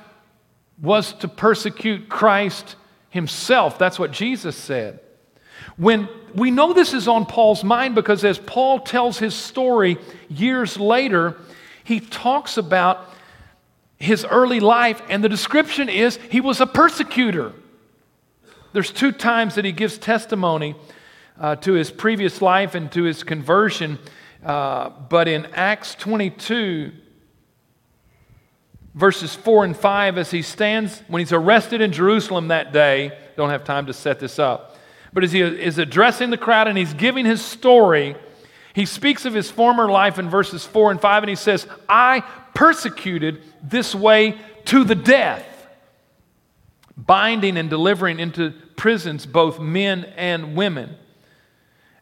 was 0.80 1.12
to 1.14 1.28
persecute 1.28 2.08
Christ 2.08 2.76
himself. 3.10 3.78
That's 3.78 3.98
what 3.98 4.12
Jesus 4.12 4.56
said. 4.56 5.00
When 5.76 6.08
we 6.34 6.50
know 6.50 6.72
this 6.72 6.94
is 6.94 7.08
on 7.08 7.26
Paul's 7.26 7.64
mind 7.64 7.94
because 7.94 8.24
as 8.24 8.38
Paul 8.38 8.80
tells 8.80 9.18
his 9.18 9.34
story 9.34 9.98
years 10.28 10.78
later, 10.78 11.36
he 11.84 12.00
talks 12.00 12.56
about 12.56 13.08
his 13.98 14.24
early 14.24 14.60
life, 14.60 15.02
and 15.08 15.22
the 15.22 15.28
description 15.28 15.88
is 15.88 16.18
he 16.30 16.40
was 16.40 16.60
a 16.60 16.66
persecutor. 16.66 17.52
There's 18.72 18.92
two 18.92 19.12
times 19.12 19.56
that 19.56 19.64
he 19.64 19.72
gives 19.72 19.98
testimony 19.98 20.76
uh, 21.38 21.56
to 21.56 21.72
his 21.72 21.90
previous 21.90 22.40
life 22.40 22.74
and 22.74 22.90
to 22.92 23.02
his 23.02 23.22
conversion, 23.22 23.98
uh, 24.44 24.90
but 24.90 25.26
in 25.26 25.46
Acts 25.54 25.94
22, 25.96 26.92
verses 28.94 29.34
4 29.34 29.64
and 29.64 29.76
5, 29.76 30.18
as 30.18 30.30
he 30.30 30.42
stands, 30.42 31.02
when 31.08 31.20
he's 31.20 31.32
arrested 31.32 31.80
in 31.80 31.92
Jerusalem 31.92 32.48
that 32.48 32.72
day, 32.72 33.16
don't 33.36 33.50
have 33.50 33.64
time 33.64 33.86
to 33.86 33.92
set 33.92 34.20
this 34.20 34.38
up. 34.38 34.76
But 35.12 35.24
as 35.24 35.32
he 35.32 35.40
is 35.40 35.78
addressing 35.78 36.30
the 36.30 36.38
crowd 36.38 36.68
and 36.68 36.78
he's 36.78 36.94
giving 36.94 37.26
his 37.26 37.44
story, 37.44 38.14
he 38.72 38.86
speaks 38.86 39.24
of 39.24 39.34
his 39.34 39.50
former 39.50 39.90
life 39.90 40.18
in 40.18 40.30
verses 40.30 40.64
4 40.64 40.92
and 40.92 41.00
5, 41.00 41.22
and 41.24 41.30
he 41.30 41.36
says, 41.36 41.66
I 41.88 42.20
persecuted 42.54 43.42
this 43.62 43.94
way 43.94 44.38
to 44.66 44.84
the 44.84 44.94
death, 44.94 45.44
binding 47.06 47.56
and 47.56 47.70
delivering 47.70 48.20
into 48.20 48.52
prisons 48.76 49.26
both 49.26 49.58
men 49.58 50.04
and 50.16 50.56
women. 50.56 50.96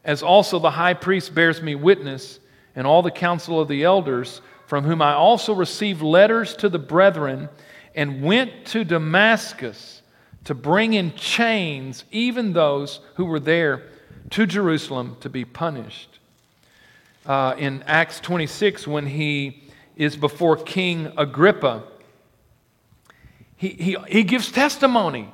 As 0.03 0.23
also 0.23 0.59
the 0.59 0.71
high 0.71 0.93
priest 0.93 1.35
bears 1.35 1.61
me 1.61 1.75
witness, 1.75 2.39
and 2.75 2.87
all 2.87 3.01
the 3.01 3.11
council 3.11 3.59
of 3.59 3.67
the 3.67 3.83
elders, 3.83 4.41
from 4.65 4.83
whom 4.83 5.01
I 5.01 5.13
also 5.13 5.53
received 5.53 6.01
letters 6.01 6.55
to 6.57 6.69
the 6.69 6.79
brethren, 6.79 7.49
and 7.95 8.21
went 8.21 8.65
to 8.67 8.83
Damascus 8.83 10.01
to 10.45 10.55
bring 10.55 10.93
in 10.93 11.13
chains 11.15 12.05
even 12.11 12.53
those 12.53 13.01
who 13.15 13.25
were 13.25 13.39
there 13.39 13.83
to 14.31 14.45
Jerusalem 14.45 15.17
to 15.21 15.29
be 15.29 15.43
punished 15.43 16.19
uh, 17.25 17.55
in 17.57 17.83
Acts 17.83 18.19
26 18.19 18.87
when 18.87 19.05
he 19.05 19.63
is 19.95 20.15
before 20.15 20.55
King 20.55 21.11
Agrippa. 21.17 21.83
He, 23.59 23.67
he, 23.69 23.97
he 24.07 24.23
gives 24.23 24.51
testimony. 24.51 25.31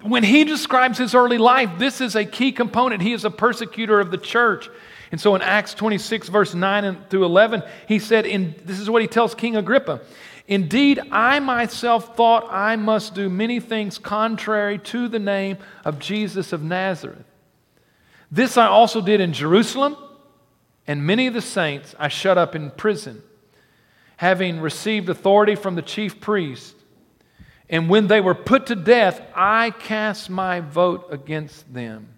When 0.00 0.22
he 0.22 0.44
describes 0.44 0.96
his 0.96 1.14
early 1.14 1.36
life, 1.36 1.70
this 1.78 2.00
is 2.00 2.16
a 2.16 2.24
key 2.24 2.50
component. 2.50 3.02
He 3.02 3.12
is 3.12 3.26
a 3.26 3.30
persecutor 3.30 4.00
of 4.00 4.10
the 4.10 4.16
church. 4.16 4.70
And 5.12 5.20
so 5.20 5.34
in 5.34 5.42
Acts 5.42 5.74
26, 5.74 6.30
verse 6.30 6.54
9 6.54 7.04
through 7.10 7.26
11, 7.26 7.62
he 7.86 7.98
said, 7.98 8.24
in, 8.24 8.54
This 8.64 8.80
is 8.80 8.88
what 8.88 9.02
he 9.02 9.08
tells 9.08 9.34
King 9.34 9.54
Agrippa 9.54 10.00
Indeed, 10.46 10.98
I 11.12 11.40
myself 11.40 12.16
thought 12.16 12.48
I 12.50 12.76
must 12.76 13.14
do 13.14 13.28
many 13.28 13.60
things 13.60 13.98
contrary 13.98 14.78
to 14.78 15.06
the 15.06 15.18
name 15.18 15.58
of 15.84 15.98
Jesus 15.98 16.54
of 16.54 16.62
Nazareth. 16.62 17.26
This 18.32 18.56
I 18.56 18.66
also 18.66 19.02
did 19.02 19.20
in 19.20 19.34
Jerusalem 19.34 19.94
and 20.86 21.06
many 21.06 21.26
of 21.26 21.34
the 21.34 21.42
saints 21.42 21.94
I 21.98 22.08
shut 22.08 22.38
up 22.38 22.56
in 22.56 22.70
prison, 22.70 23.22
having 24.16 24.60
received 24.60 25.10
authority 25.10 25.54
from 25.54 25.74
the 25.74 25.82
chief 25.82 26.18
priest. 26.18 26.74
And 27.70 27.88
when 27.88 28.06
they 28.06 28.20
were 28.20 28.34
put 28.34 28.66
to 28.66 28.76
death, 28.76 29.20
I 29.34 29.70
cast 29.70 30.30
my 30.30 30.60
vote 30.60 31.08
against 31.10 31.72
them. 31.72 32.08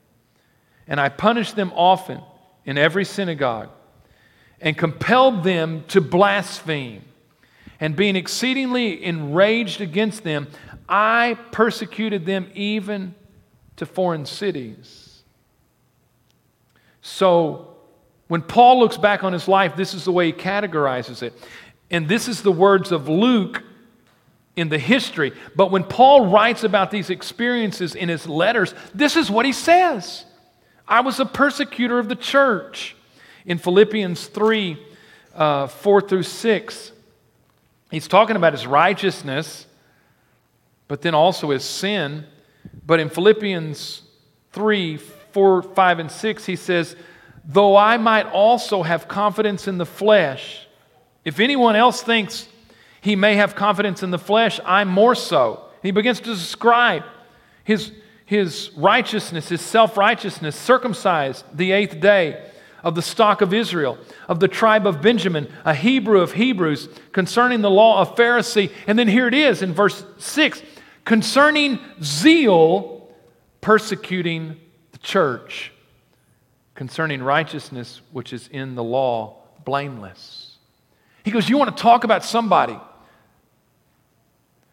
And 0.86 1.00
I 1.00 1.08
punished 1.08 1.56
them 1.56 1.72
often 1.74 2.20
in 2.64 2.78
every 2.78 3.04
synagogue, 3.04 3.70
and 4.60 4.76
compelled 4.76 5.42
them 5.42 5.84
to 5.88 6.00
blaspheme. 6.00 7.02
And 7.80 7.96
being 7.96 8.16
exceedingly 8.16 9.02
enraged 9.02 9.80
against 9.80 10.22
them, 10.22 10.48
I 10.88 11.38
persecuted 11.50 12.26
them 12.26 12.50
even 12.54 13.14
to 13.76 13.86
foreign 13.86 14.26
cities. 14.26 15.22
So, 17.00 17.68
when 18.28 18.42
Paul 18.42 18.78
looks 18.78 18.98
back 18.98 19.24
on 19.24 19.32
his 19.32 19.48
life, 19.48 19.74
this 19.74 19.94
is 19.94 20.04
the 20.04 20.12
way 20.12 20.26
he 20.26 20.32
categorizes 20.32 21.22
it. 21.22 21.32
And 21.90 22.06
this 22.08 22.28
is 22.28 22.42
the 22.42 22.52
words 22.52 22.92
of 22.92 23.08
Luke 23.08 23.64
in 24.56 24.68
the 24.68 24.78
history. 24.78 25.32
But 25.54 25.70
when 25.70 25.84
Paul 25.84 26.26
writes 26.26 26.64
about 26.64 26.90
these 26.90 27.10
experiences 27.10 27.94
in 27.94 28.08
his 28.08 28.26
letters, 28.26 28.74
this 28.94 29.16
is 29.16 29.30
what 29.30 29.46
he 29.46 29.52
says 29.52 30.24
I 30.86 31.00
was 31.00 31.20
a 31.20 31.26
persecutor 31.26 31.98
of 31.98 32.08
the 32.08 32.16
church. 32.16 32.96
In 33.46 33.58
Philippians 33.58 34.26
3 34.26 34.86
uh, 35.34 35.66
4 35.66 36.00
through 36.02 36.24
6, 36.24 36.92
he's 37.90 38.08
talking 38.08 38.36
about 38.36 38.52
his 38.52 38.66
righteousness, 38.66 39.66
but 40.88 41.00
then 41.00 41.14
also 41.14 41.50
his 41.50 41.64
sin. 41.64 42.26
But 42.84 43.00
in 43.00 43.08
Philippians 43.08 44.02
3 44.52 44.96
4, 44.96 45.62
5, 45.62 45.98
and 46.00 46.10
6, 46.10 46.44
he 46.44 46.56
says, 46.56 46.96
though 47.44 47.76
I 47.76 47.96
might 47.98 48.26
also 48.26 48.82
have 48.82 49.06
confidence 49.06 49.68
in 49.68 49.78
the 49.78 49.86
flesh. 49.86 50.66
If 51.24 51.38
anyone 51.38 51.76
else 51.76 52.02
thinks 52.02 52.48
he 53.00 53.16
may 53.16 53.36
have 53.36 53.54
confidence 53.54 54.02
in 54.02 54.10
the 54.10 54.18
flesh, 54.18 54.60
I'm 54.64 54.88
more 54.88 55.14
so. 55.14 55.64
He 55.82 55.90
begins 55.90 56.20
to 56.20 56.34
describe 56.34 57.04
his, 57.64 57.92
his 58.26 58.70
righteousness, 58.76 59.48
his 59.48 59.60
self 59.60 59.96
righteousness, 59.96 60.56
circumcised 60.56 61.44
the 61.54 61.72
eighth 61.72 62.00
day 62.00 62.46
of 62.82 62.94
the 62.94 63.02
stock 63.02 63.40
of 63.40 63.52
Israel, 63.52 63.98
of 64.28 64.40
the 64.40 64.48
tribe 64.48 64.86
of 64.86 65.02
Benjamin, 65.02 65.52
a 65.64 65.74
Hebrew 65.74 66.20
of 66.20 66.32
Hebrews, 66.32 66.88
concerning 67.12 67.60
the 67.60 67.70
law 67.70 68.00
of 68.00 68.16
Pharisee. 68.16 68.70
And 68.86 68.98
then 68.98 69.08
here 69.08 69.28
it 69.28 69.34
is 69.34 69.62
in 69.62 69.72
verse 69.72 70.04
6 70.18 70.62
concerning 71.04 71.78
zeal, 72.02 73.08
persecuting 73.60 74.56
the 74.92 74.98
church 74.98 75.72
concerning 76.74 77.22
righteousness 77.22 78.00
which 78.12 78.32
is 78.32 78.48
in 78.48 78.74
the 78.74 78.84
law, 78.84 79.36
blameless. 79.64 80.56
He 81.24 81.30
goes, 81.30 81.48
You 81.48 81.58
want 81.58 81.76
to 81.76 81.82
talk 81.82 82.04
about 82.04 82.24
somebody 82.24 82.78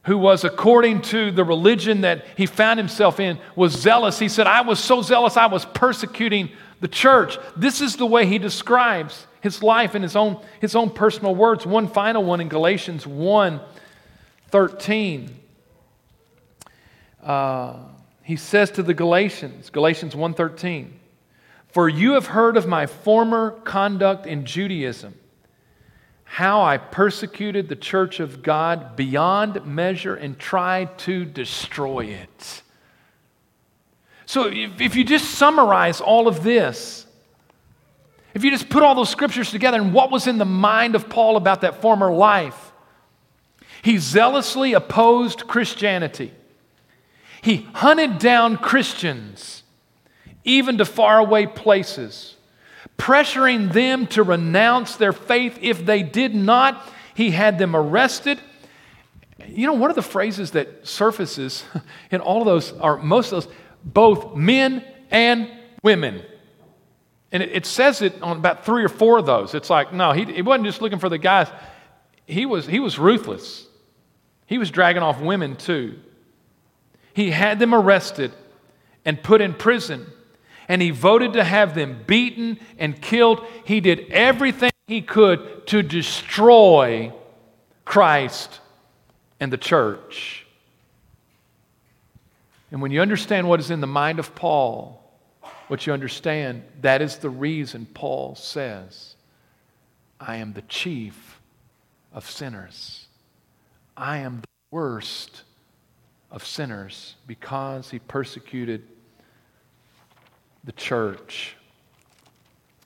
who 0.07 0.17
was, 0.17 0.45
according 0.45 1.01
to 1.01 1.31
the 1.31 1.43
religion 1.43 2.01
that 2.01 2.25
he 2.37 2.45
found 2.45 2.79
himself 2.79 3.19
in, 3.19 3.37
was 3.57 3.73
zealous. 3.73 4.17
He 4.17 4.29
said, 4.29 4.47
I 4.47 4.61
was 4.61 4.79
so 4.79 5.01
zealous, 5.01 5.35
I 5.35 5.47
was 5.47 5.65
persecuting 5.65 6.49
the 6.79 6.87
church. 6.87 7.37
This 7.57 7.81
is 7.81 7.97
the 7.97 8.05
way 8.05 8.25
he 8.25 8.37
describes 8.37 9.27
his 9.41 9.61
life 9.61 9.95
in 9.95 10.01
his 10.01 10.15
own, 10.15 10.39
his 10.61 10.77
own 10.77 10.91
personal 10.91 11.35
words. 11.35 11.65
One 11.65 11.89
final 11.89 12.23
one 12.23 12.39
in 12.39 12.47
Galatians 12.47 13.05
1 13.05 13.59
13. 14.49 15.35
Uh, 17.21 17.75
he 18.23 18.37
says 18.37 18.71
to 18.71 18.83
the 18.83 18.93
Galatians, 18.93 19.69
Galatians 19.69 20.15
1 20.15 20.33
13, 20.33 20.97
for 21.67 21.89
you 21.89 22.13
have 22.13 22.27
heard 22.27 22.55
of 22.55 22.65
my 22.65 22.85
former 22.85 23.51
conduct 23.65 24.25
in 24.25 24.45
Judaism, 24.45 25.15
how 26.27 26.61
I 26.61 26.77
persecuted 26.77 27.67
the 27.67 27.75
church 27.75 28.19
of 28.19 28.43
God 28.43 28.95
beyond 28.95 29.65
measure 29.65 30.13
and 30.13 30.37
tried 30.37 30.97
to 30.99 31.25
destroy 31.25 32.05
it. 32.05 32.61
So, 34.25 34.49
if 34.51 34.95
you 34.95 35.03
just 35.03 35.31
summarize 35.31 36.01
all 36.01 36.27
of 36.27 36.43
this, 36.43 37.07
if 38.33 38.43
you 38.43 38.51
just 38.51 38.69
put 38.69 38.83
all 38.83 38.93
those 38.93 39.09
scriptures 39.09 39.49
together 39.49 39.81
and 39.81 39.93
what 39.93 40.11
was 40.11 40.27
in 40.27 40.37
the 40.37 40.45
mind 40.45 40.95
of 40.95 41.09
Paul 41.09 41.37
about 41.37 41.61
that 41.61 41.81
former 41.81 42.11
life, 42.13 42.71
he 43.81 43.97
zealously 43.97 44.73
opposed 44.73 45.47
Christianity. 45.47 46.33
He 47.41 47.67
hunted 47.73 48.19
down 48.19 48.57
Christians 48.57 49.63
even 50.43 50.77
to 50.77 50.85
faraway 50.85 51.45
places, 51.45 52.36
pressuring 52.97 53.71
them 53.71 54.07
to 54.07 54.23
renounce 54.23 54.95
their 54.95 55.13
faith. 55.13 55.57
If 55.61 55.85
they 55.85 56.03
did 56.03 56.35
not, 56.35 56.87
he 57.13 57.31
had 57.31 57.57
them 57.57 57.75
arrested. 57.75 58.39
You 59.47 59.67
know, 59.67 59.73
one 59.73 59.89
of 59.89 59.95
the 59.95 60.01
phrases 60.01 60.51
that 60.51 60.87
surfaces 60.87 61.63
in 62.11 62.21
all 62.21 62.41
of 62.41 62.45
those, 62.45 62.71
or 62.73 62.97
most 62.97 63.31
of 63.31 63.43
those, 63.43 63.53
both 63.83 64.35
men 64.35 64.83
and 65.11 65.49
women. 65.83 66.23
And 67.31 67.43
it, 67.43 67.51
it 67.51 67.65
says 67.65 68.01
it 68.01 68.21
on 68.21 68.37
about 68.37 68.65
three 68.65 68.83
or 68.83 68.89
four 68.89 69.19
of 69.19 69.25
those. 69.25 69.53
It's 69.53 69.69
like, 69.69 69.93
no, 69.93 70.11
he, 70.11 70.25
he 70.25 70.41
wasn't 70.41 70.65
just 70.65 70.81
looking 70.81 70.99
for 70.99 71.09
the 71.09 71.17
guys, 71.17 71.47
he 72.25 72.45
was, 72.45 72.65
he 72.65 72.79
was 72.79 72.99
ruthless. 72.99 73.65
He 74.47 74.57
was 74.57 74.71
dragging 74.71 75.03
off 75.03 75.19
women 75.21 75.55
too. 75.55 75.99
He 77.13 77.31
had 77.31 77.59
them 77.59 77.73
arrested 77.73 78.31
and 79.05 79.21
put 79.21 79.41
in 79.41 79.53
prison 79.53 80.05
and 80.67 80.81
he 80.81 80.91
voted 80.91 81.33
to 81.33 81.43
have 81.43 81.75
them 81.75 82.03
beaten 82.05 82.59
and 82.77 83.01
killed. 83.01 83.45
He 83.65 83.79
did 83.79 84.09
everything 84.11 84.71
he 84.87 85.01
could 85.01 85.67
to 85.67 85.81
destroy 85.81 87.13
Christ 87.85 88.59
and 89.39 89.51
the 89.51 89.57
church. 89.57 90.45
And 92.71 92.81
when 92.81 92.91
you 92.91 93.01
understand 93.01 93.47
what 93.47 93.59
is 93.59 93.71
in 93.71 93.79
the 93.79 93.87
mind 93.87 94.19
of 94.19 94.35
Paul, 94.35 95.01
what 95.67 95.85
you 95.87 95.93
understand, 95.93 96.63
that 96.81 97.01
is 97.01 97.17
the 97.17 97.29
reason 97.29 97.87
Paul 97.93 98.35
says, 98.35 99.15
I 100.19 100.37
am 100.37 100.53
the 100.53 100.63
chief 100.63 101.39
of 102.11 102.29
sinners. 102.29 103.05
I 103.95 104.17
am 104.17 104.41
the 104.41 104.47
worst 104.71 105.43
of 106.31 106.45
sinners 106.45 107.15
because 107.25 107.89
he 107.89 107.99
persecuted 107.99 108.83
the 110.67 110.73
church. 110.73 111.55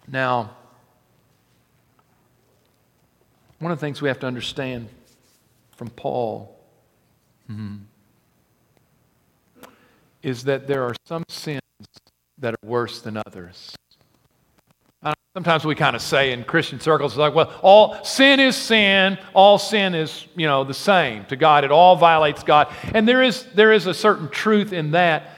Now, 0.07 0.51
one 3.57 3.71
of 3.71 3.79
the 3.79 3.85
things 3.85 4.03
we 4.03 4.07
have 4.07 4.19
to 4.19 4.27
understand 4.27 4.87
from 5.75 5.89
Paul 5.89 6.57
mm-hmm, 7.51 7.77
is 10.21 10.43
that 10.43 10.67
there 10.67 10.83
are 10.83 10.93
some 11.07 11.23
sins 11.27 11.61
that 12.37 12.53
are 12.53 12.67
worse 12.67 13.01
than 13.01 13.17
others. 13.25 13.75
Sometimes 15.33 15.63
we 15.63 15.75
kind 15.75 15.95
of 15.95 16.01
say 16.01 16.33
in 16.33 16.43
Christian 16.43 16.81
circles, 16.81 17.15
like, 17.15 17.33
well, 17.33 17.53
all 17.61 18.03
sin 18.03 18.41
is 18.41 18.55
sin, 18.55 19.17
all 19.33 19.57
sin 19.57 19.95
is, 19.95 20.27
you 20.35 20.45
know, 20.45 20.65
the 20.65 20.73
same 20.73 21.23
to 21.25 21.37
God. 21.37 21.63
It 21.63 21.71
all 21.71 21.95
violates 21.95 22.43
God. 22.43 22.67
And 22.93 23.07
there 23.07 23.23
is, 23.23 23.45
there 23.55 23.71
is 23.71 23.87
a 23.87 23.93
certain 23.93 24.27
truth 24.27 24.73
in 24.73 24.91
that. 24.91 25.37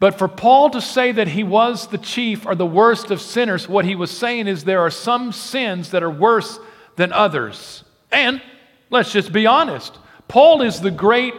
But 0.00 0.18
for 0.18 0.28
Paul 0.28 0.70
to 0.70 0.80
say 0.80 1.12
that 1.12 1.28
he 1.28 1.44
was 1.44 1.88
the 1.88 1.98
chief 1.98 2.46
or 2.46 2.54
the 2.54 2.66
worst 2.66 3.10
of 3.10 3.20
sinners, 3.20 3.68
what 3.68 3.84
he 3.84 3.94
was 3.94 4.10
saying 4.10 4.48
is 4.48 4.64
there 4.64 4.80
are 4.80 4.90
some 4.90 5.30
sins 5.30 5.90
that 5.90 6.02
are 6.02 6.10
worse 6.10 6.58
than 6.96 7.12
others. 7.12 7.84
And 8.10 8.40
let's 8.88 9.12
just 9.12 9.32
be 9.32 9.46
honest 9.46 9.96
Paul 10.26 10.62
is 10.62 10.80
the 10.80 10.90
great 10.90 11.34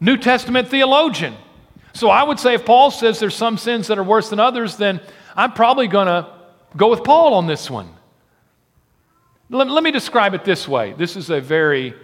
New 0.00 0.16
Testament 0.16 0.68
theologian. 0.68 1.34
So 1.92 2.08
I 2.08 2.22
would 2.22 2.38
say 2.38 2.54
if 2.54 2.64
Paul 2.64 2.90
says 2.90 3.18
there's 3.18 3.34
some 3.34 3.58
sins 3.58 3.88
that 3.88 3.98
are 3.98 4.04
worse 4.04 4.30
than 4.30 4.40
others, 4.40 4.76
then 4.76 5.00
I'm 5.36 5.52
probably 5.52 5.88
going 5.88 6.06
to 6.06 6.32
go 6.76 6.88
with 6.88 7.02
Paul 7.04 7.34
on 7.34 7.46
this 7.46 7.68
one. 7.68 7.90
Let, 9.50 9.68
let, 9.68 9.82
me 9.82 9.90
describe 9.90 10.34
it 10.34 10.44
this 10.44 10.68
way. 10.68 10.92
This 10.92 11.16
is 11.16 11.30
a 11.30 11.40
very, 11.40 11.94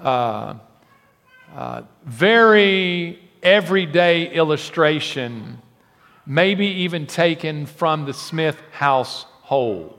uh, 0.00 0.54
uh, 1.54 1.82
very 2.04 3.23
everyday 3.44 4.32
illustration, 4.32 5.60
maybe 6.26 6.66
even 6.66 7.06
taken 7.06 7.66
from 7.66 8.06
the 8.06 8.14
Smith 8.14 8.60
household. 8.72 9.98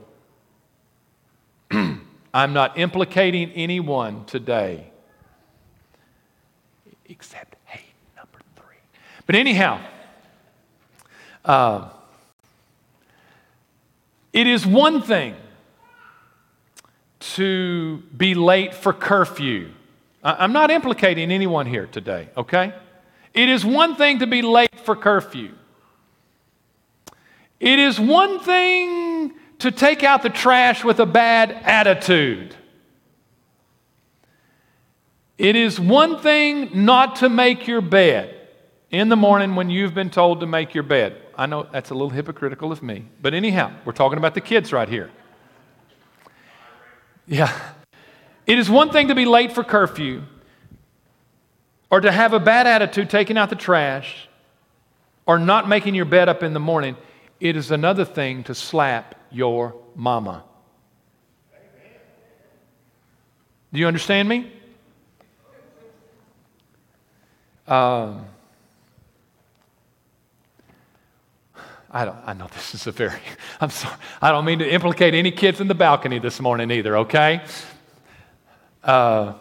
I'm 1.72 2.52
not 2.52 2.78
implicating 2.78 3.52
anyone 3.52 4.26
today, 4.26 4.92
except 7.08 7.56
hey, 7.66 7.82
number 8.18 8.40
three. 8.56 8.76
But 9.26 9.36
anyhow, 9.36 9.80
uh, 11.46 11.90
it 14.34 14.48
is 14.48 14.66
one 14.66 15.02
thing 15.02 15.36
to 17.20 18.04
be 18.18 18.34
late 18.34 18.74
for 18.74 18.92
curfew. 18.92 19.70
I'm 20.24 20.54
not 20.54 20.72
implicating 20.72 21.32
anyone 21.32 21.68
here 21.68 21.86
today, 21.86 22.30
okay? 22.36 22.74
It 23.36 23.50
is 23.50 23.66
one 23.66 23.96
thing 23.98 24.20
to 24.20 24.28
be 24.28 24.42
late 24.42 24.80
for 24.86 24.96
curfew. 24.96 25.52
It 27.60 27.80
is 27.80 28.00
one 28.00 28.40
thing 28.40 29.34
to 29.60 29.72
take 29.72 30.04
out 30.04 30.24
the 30.24 30.30
trash 30.30 30.86
with 30.86 31.00
a 31.00 31.06
bad 31.06 31.52
attitude. 31.52 32.56
It 35.38 35.58
is 35.58 35.80
one 35.80 36.20
thing 36.20 36.86
not 36.86 37.18
to 37.18 37.30
make 37.30 37.68
your 37.68 37.82
bed 37.82 38.34
in 38.90 39.10
the 39.10 39.18
morning 39.18 39.56
when 39.56 39.70
you've 39.70 39.94
been 39.94 40.10
told 40.10 40.40
to 40.40 40.46
make 40.46 40.74
your 40.74 40.84
bed. 40.84 41.22
I 41.38 41.46
know 41.46 41.68
that's 41.70 41.90
a 41.90 41.94
little 41.94 42.10
hypocritical 42.10 42.72
of 42.72 42.82
me, 42.82 43.06
but 43.22 43.34
anyhow, 43.34 43.74
we're 43.84 43.92
talking 43.92 44.18
about 44.18 44.34
the 44.34 44.42
kids 44.42 44.72
right 44.72 44.88
here. 44.88 45.12
Yeah. 47.28 47.52
It 48.48 48.60
is 48.60 48.70
one 48.70 48.92
thing 48.92 49.10
to 49.10 49.16
be 49.16 49.26
late 49.26 49.52
for 49.52 49.64
curfew 49.64 50.24
or 51.90 52.02
to 52.02 52.12
have 52.12 52.34
a 52.34 52.40
bad 52.40 52.68
attitude 52.68 53.10
taking 53.10 53.38
out 53.38 53.50
the 53.50 53.56
trash 53.56 54.28
or 55.26 55.40
not 55.40 55.68
making 55.68 55.96
your 55.96 56.06
bed 56.06 56.30
up 56.30 56.44
in 56.44 56.54
the 56.54 56.60
morning. 56.60 56.96
It 57.40 57.56
is 57.56 57.72
another 57.72 58.06
thing 58.06 58.44
to 58.44 58.56
slap 58.56 59.16
your 59.32 59.76
mama. 59.96 60.44
Do 63.74 63.80
you 63.80 63.88
understand 63.88 64.30
me? 64.30 64.52
Um, 67.68 68.26
I, 71.92 72.06
don't, 72.06 72.18
I 72.26 72.34
know 72.34 72.48
this 72.54 72.76
is 72.76 72.88
a 72.88 72.92
very, 72.92 73.20
I'm 73.62 73.70
sorry, 73.70 73.96
I 74.22 74.32
don't 74.32 74.46
mean 74.46 74.60
to 74.60 74.70
implicate 74.70 75.14
any 75.14 75.32
kids 75.32 75.60
in 75.60 75.68
the 75.68 75.76
balcony 75.76 76.20
this 76.20 76.40
morning 76.40 76.72
either, 76.72 76.98
okay? 77.00 77.42
Uh, 78.84 79.34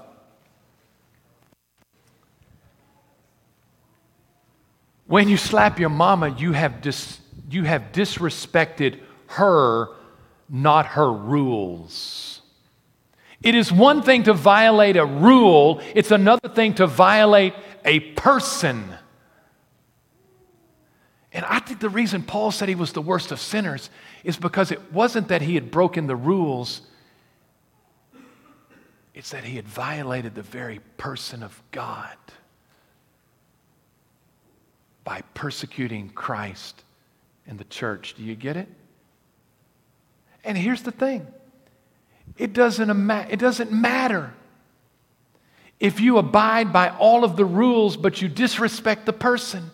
when 5.06 5.28
you 5.28 5.36
slap 5.36 5.78
your 5.78 5.90
mama, 5.90 6.34
you 6.38 6.52
have, 6.52 6.80
dis, 6.80 7.18
you 7.50 7.64
have 7.64 7.92
disrespected 7.92 9.00
her, 9.28 9.88
not 10.48 10.86
her 10.86 11.12
rules. 11.12 12.40
It 13.42 13.54
is 13.54 13.70
one 13.70 14.02
thing 14.02 14.22
to 14.24 14.32
violate 14.32 14.96
a 14.96 15.04
rule, 15.04 15.80
it's 15.94 16.10
another 16.10 16.48
thing 16.48 16.74
to 16.74 16.86
violate 16.86 17.54
a 17.84 18.00
person. 18.00 18.88
And 21.30 21.44
I 21.44 21.58
think 21.58 21.80
the 21.80 21.90
reason 21.90 22.22
Paul 22.22 22.52
said 22.52 22.68
he 22.68 22.74
was 22.74 22.92
the 22.92 23.02
worst 23.02 23.32
of 23.32 23.40
sinners 23.40 23.90
is 24.22 24.36
because 24.36 24.70
it 24.70 24.92
wasn't 24.92 25.28
that 25.28 25.42
he 25.42 25.56
had 25.56 25.70
broken 25.70 26.06
the 26.06 26.16
rules, 26.16 26.80
it's 29.12 29.30
that 29.30 29.44
he 29.44 29.56
had 29.56 29.68
violated 29.68 30.34
the 30.34 30.42
very 30.42 30.80
person 30.96 31.42
of 31.42 31.62
God 31.70 32.16
by 35.04 35.22
persecuting 35.34 36.08
Christ 36.08 36.82
and 37.46 37.58
the 37.58 37.64
church. 37.64 38.14
Do 38.16 38.24
you 38.24 38.34
get 38.34 38.56
it? 38.56 38.68
And 40.44 40.58
here's 40.58 40.82
the 40.82 40.92
thing 40.92 41.26
it 42.36 42.52
doesn't, 42.52 43.10
it 43.10 43.38
doesn't 43.38 43.70
matter 43.70 44.32
if 45.78 46.00
you 46.00 46.18
abide 46.18 46.72
by 46.72 46.88
all 46.90 47.24
of 47.24 47.36
the 47.36 47.44
rules 47.44 47.96
but 47.96 48.22
you 48.22 48.28
disrespect 48.28 49.06
the 49.06 49.12
person. 49.12 49.70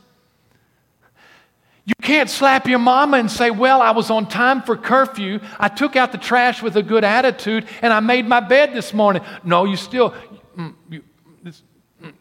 You 1.84 1.94
can't 2.02 2.30
slap 2.30 2.68
your 2.68 2.78
mama 2.78 3.16
and 3.16 3.30
say, 3.30 3.50
Well, 3.50 3.80
I 3.82 3.90
was 3.90 4.10
on 4.10 4.28
time 4.28 4.62
for 4.62 4.76
curfew. 4.76 5.40
I 5.58 5.68
took 5.68 5.96
out 5.96 6.12
the 6.12 6.18
trash 6.18 6.62
with 6.62 6.76
a 6.76 6.82
good 6.82 7.04
attitude 7.04 7.66
and 7.82 7.92
I 7.92 8.00
made 8.00 8.26
my 8.26 8.40
bed 8.40 8.74
this 8.74 8.92
morning. 8.92 9.22
No, 9.42 9.64
you 9.64 9.76
still, 9.76 10.14
mm, 10.56 10.74
you, 10.88 11.02
this, 11.42 11.62
mm, 12.02 12.12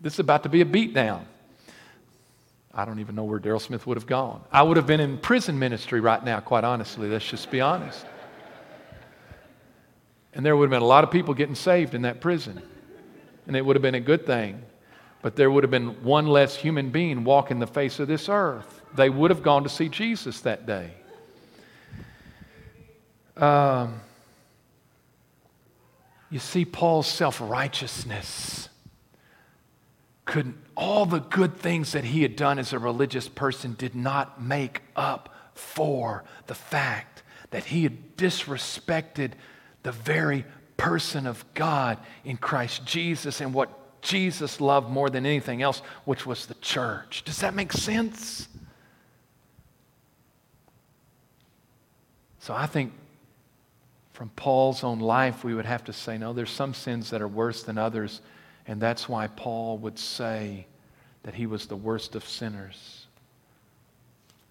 this 0.00 0.14
is 0.14 0.18
about 0.18 0.44
to 0.44 0.48
be 0.48 0.60
a 0.60 0.64
beatdown. 0.64 1.24
I 2.74 2.84
don't 2.84 3.00
even 3.00 3.14
know 3.14 3.24
where 3.24 3.38
Daryl 3.38 3.60
Smith 3.60 3.86
would 3.86 3.98
have 3.98 4.06
gone. 4.06 4.42
I 4.50 4.62
would 4.62 4.78
have 4.78 4.86
been 4.86 5.00
in 5.00 5.18
prison 5.18 5.58
ministry 5.58 6.00
right 6.00 6.24
now, 6.24 6.40
quite 6.40 6.64
honestly. 6.64 7.08
Let's 7.08 7.28
just 7.28 7.50
be 7.50 7.60
honest. 7.60 8.06
And 10.32 10.44
there 10.46 10.56
would 10.56 10.64
have 10.64 10.70
been 10.70 10.82
a 10.82 10.86
lot 10.86 11.04
of 11.04 11.10
people 11.10 11.34
getting 11.34 11.54
saved 11.54 11.94
in 11.94 12.02
that 12.02 12.20
prison. 12.20 12.62
And 13.46 13.54
it 13.56 13.64
would 13.64 13.76
have 13.76 13.82
been 13.82 13.94
a 13.94 14.00
good 14.00 14.24
thing. 14.24 14.62
But 15.20 15.36
there 15.36 15.50
would 15.50 15.64
have 15.64 15.70
been 15.70 16.02
one 16.02 16.26
less 16.26 16.56
human 16.56 16.90
being 16.90 17.24
walking 17.24 17.58
the 17.58 17.66
face 17.66 17.98
of 18.00 18.08
this 18.08 18.28
earth. 18.28 18.80
They 18.94 19.10
would 19.10 19.30
have 19.30 19.42
gone 19.42 19.64
to 19.64 19.68
see 19.68 19.88
Jesus 19.88 20.40
that 20.40 20.66
day. 20.66 20.90
Um, 23.36 24.00
you 26.30 26.38
see, 26.38 26.64
Paul's 26.64 27.06
self 27.06 27.40
righteousness 27.40 28.68
could 30.32 30.54
all 30.78 31.04
the 31.04 31.18
good 31.18 31.58
things 31.58 31.92
that 31.92 32.04
he 32.04 32.22
had 32.22 32.36
done 32.36 32.58
as 32.58 32.72
a 32.72 32.78
religious 32.78 33.28
person 33.28 33.74
did 33.76 33.94
not 33.94 34.40
make 34.40 34.80
up 34.96 35.28
for 35.52 36.24
the 36.46 36.54
fact 36.54 37.22
that 37.50 37.64
he 37.64 37.82
had 37.82 38.16
disrespected 38.16 39.32
the 39.82 39.92
very 39.92 40.46
person 40.78 41.26
of 41.26 41.44
God 41.52 41.98
in 42.24 42.38
Christ 42.38 42.86
Jesus 42.86 43.42
and 43.42 43.52
what 43.52 44.00
Jesus 44.00 44.58
loved 44.58 44.88
more 44.88 45.10
than 45.10 45.26
anything 45.26 45.60
else, 45.60 45.82
which 46.06 46.24
was 46.24 46.46
the 46.46 46.54
church. 46.54 47.24
Does 47.26 47.40
that 47.40 47.52
make 47.52 47.70
sense? 47.70 48.48
So 52.38 52.54
I 52.54 52.64
think 52.64 52.94
from 54.14 54.30
Paul's 54.30 54.82
own 54.82 54.98
life, 54.98 55.44
we 55.44 55.52
would 55.52 55.66
have 55.66 55.84
to 55.84 55.92
say, 55.92 56.16
no, 56.16 56.32
there's 56.32 56.48
some 56.48 56.72
sins 56.72 57.10
that 57.10 57.20
are 57.20 57.28
worse 57.28 57.62
than 57.62 57.76
others. 57.76 58.22
And 58.66 58.80
that's 58.80 59.08
why 59.08 59.26
Paul 59.26 59.78
would 59.78 59.98
say 59.98 60.66
that 61.24 61.34
he 61.34 61.46
was 61.46 61.66
the 61.66 61.76
worst 61.76 62.14
of 62.14 62.26
sinners. 62.26 63.06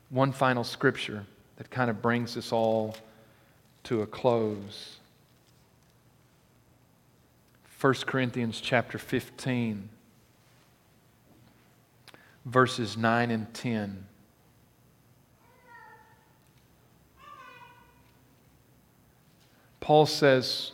One 0.10 0.32
final 0.32 0.63
scripture 0.63 1.26
that 1.58 1.69
kind 1.69 1.89
of 1.89 2.02
brings 2.02 2.36
this 2.36 2.52
all 2.52 2.95
to 3.84 4.02
a 4.02 4.08
close. 4.08 4.97
1 7.80 7.93
Corinthians 8.06 8.62
chapter 8.62 8.97
15, 8.97 9.89
verses 12.45 12.97
9 12.97 13.32
and 13.32 13.54
10. 13.54 14.06
Paul 19.80 20.06
says, 20.06 20.74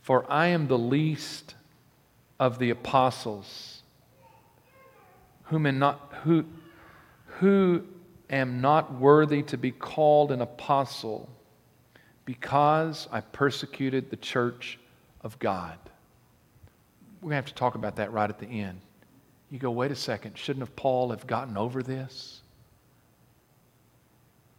For 0.00 0.24
I 0.30 0.46
am 0.46 0.66
the 0.66 0.78
least 0.78 1.54
of 2.38 2.58
the 2.58 2.70
apostles, 2.70 3.82
whom 5.44 5.78
not, 5.78 6.12
who, 6.24 6.44
who 7.26 7.84
am 8.30 8.60
not 8.60 8.94
worthy 8.94 9.42
to 9.42 9.56
be 9.56 9.70
called 9.70 10.32
an 10.32 10.40
apostle 10.40 11.28
because 12.24 13.08
I 13.12 13.20
persecuted 13.20 14.10
the 14.10 14.16
church 14.16 14.78
of 15.22 15.38
God. 15.38 15.78
We're 17.20 17.30
going 17.30 17.32
to 17.32 17.36
have 17.36 17.46
to 17.46 17.54
talk 17.54 17.74
about 17.74 17.96
that 17.96 18.12
right 18.12 18.28
at 18.28 18.38
the 18.38 18.46
end. 18.46 18.80
You 19.50 19.58
go, 19.58 19.70
wait 19.70 19.90
a 19.90 19.96
second, 19.96 20.36
shouldn't 20.36 20.62
have 20.62 20.74
Paul 20.74 21.10
have 21.10 21.26
gotten 21.26 21.56
over 21.56 21.82
this? 21.82 22.40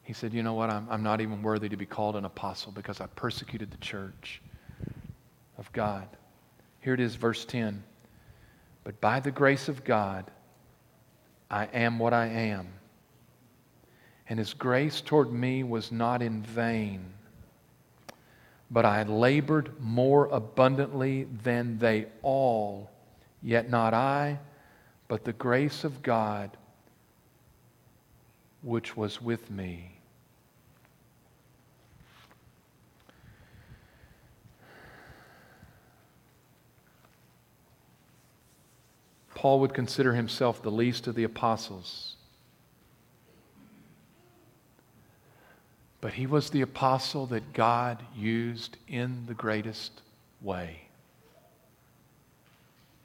He 0.06 0.14
said, 0.14 0.34
You 0.34 0.44
know 0.44 0.54
what? 0.54 0.70
I'm, 0.70 0.88
I'm 0.90 1.04
not 1.04 1.20
even 1.20 1.42
worthy 1.42 1.68
to 1.68 1.78
be 1.78 1.86
called 1.88 2.16
an 2.16 2.26
apostle 2.26 2.72
because 2.72 3.02
I 3.02 3.08
persecuted 3.08 3.72
the 3.72 3.78
church 3.78 4.42
of 5.58 5.72
God. 5.74 6.08
Here 6.86 6.94
it 6.94 7.00
is, 7.00 7.16
verse 7.16 7.46
10. 7.46 7.84
But 8.84 9.02
by 9.02 9.20
the 9.20 9.32
grace 9.32 9.70
of 9.70 9.84
God, 9.84 10.30
I 11.50 11.66
am 11.74 11.98
what 11.98 12.14
I 12.14 12.28
am. 12.28 12.68
and 14.30 14.38
his 14.38 14.54
grace 14.54 15.02
toward 15.02 15.32
me 15.32 15.64
was 15.64 15.92
not 15.92 16.22
in 16.22 16.44
vain. 16.44 17.04
But 18.70 18.86
I 18.86 19.02
labored 19.02 19.82
more 19.82 20.28
abundantly 20.28 21.24
than 21.44 21.80
they 21.80 22.06
all, 22.22 22.92
yet 23.42 23.68
not 23.68 23.96
I, 23.96 24.38
but 25.08 25.24
the 25.24 25.34
grace 25.34 25.84
of 25.84 26.04
God 26.04 26.56
which 28.62 28.96
was 28.96 29.20
with 29.20 29.50
me. 29.50 29.95
Paul 39.46 39.60
would 39.60 39.76
consider 39.76 40.16
himself 40.16 40.64
the 40.64 40.72
least 40.72 41.06
of 41.06 41.14
the 41.14 41.24
apostles. 41.24 42.16
But 46.02 46.14
he 46.14 46.26
was 46.26 46.50
the 46.50 46.62
apostle 46.62 47.28
that 47.28 47.54
God 47.54 48.04
used 48.18 48.78
in 48.88 49.28
the 49.28 49.36
greatest 49.36 50.02
way. 50.42 50.88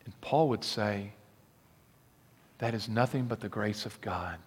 And 0.06 0.18
Paul 0.22 0.48
would 0.48 0.64
say, 0.64 1.12
that 2.56 2.72
is 2.72 2.88
nothing 2.88 3.26
but 3.26 3.40
the 3.40 3.50
grace 3.50 3.84
of 3.84 4.00
God. 4.00 4.38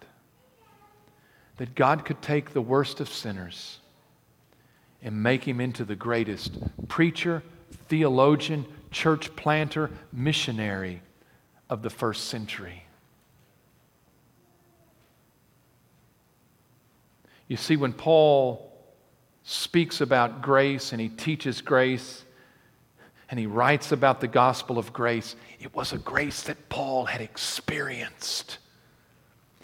That 1.58 1.76
God 1.76 2.04
could 2.04 2.20
take 2.20 2.54
the 2.54 2.60
worst 2.60 2.98
of 2.98 3.08
sinners 3.08 3.78
and 5.00 5.22
make 5.22 5.46
him 5.46 5.60
into 5.60 5.84
the 5.84 5.94
greatest 5.94 6.58
preacher, 6.88 7.44
theologian, 7.86 8.66
church 8.90 9.36
planter, 9.36 9.92
missionary 10.12 11.00
of 11.74 11.82
the 11.82 11.90
first 11.90 12.28
century. 12.28 12.84
You 17.48 17.56
see, 17.56 17.76
when 17.76 17.92
Paul 17.92 18.72
speaks 19.42 20.00
about 20.00 20.40
grace 20.40 20.92
and 20.92 21.00
he 21.00 21.08
teaches 21.08 21.60
grace 21.60 22.24
and 23.28 23.40
he 23.40 23.46
writes 23.46 23.90
about 23.90 24.20
the 24.20 24.28
gospel 24.28 24.78
of 24.78 24.92
grace, 24.92 25.34
it 25.58 25.74
was 25.74 25.92
a 25.92 25.98
grace 25.98 26.44
that 26.44 26.68
Paul 26.68 27.06
had 27.06 27.20
experienced. 27.20 28.58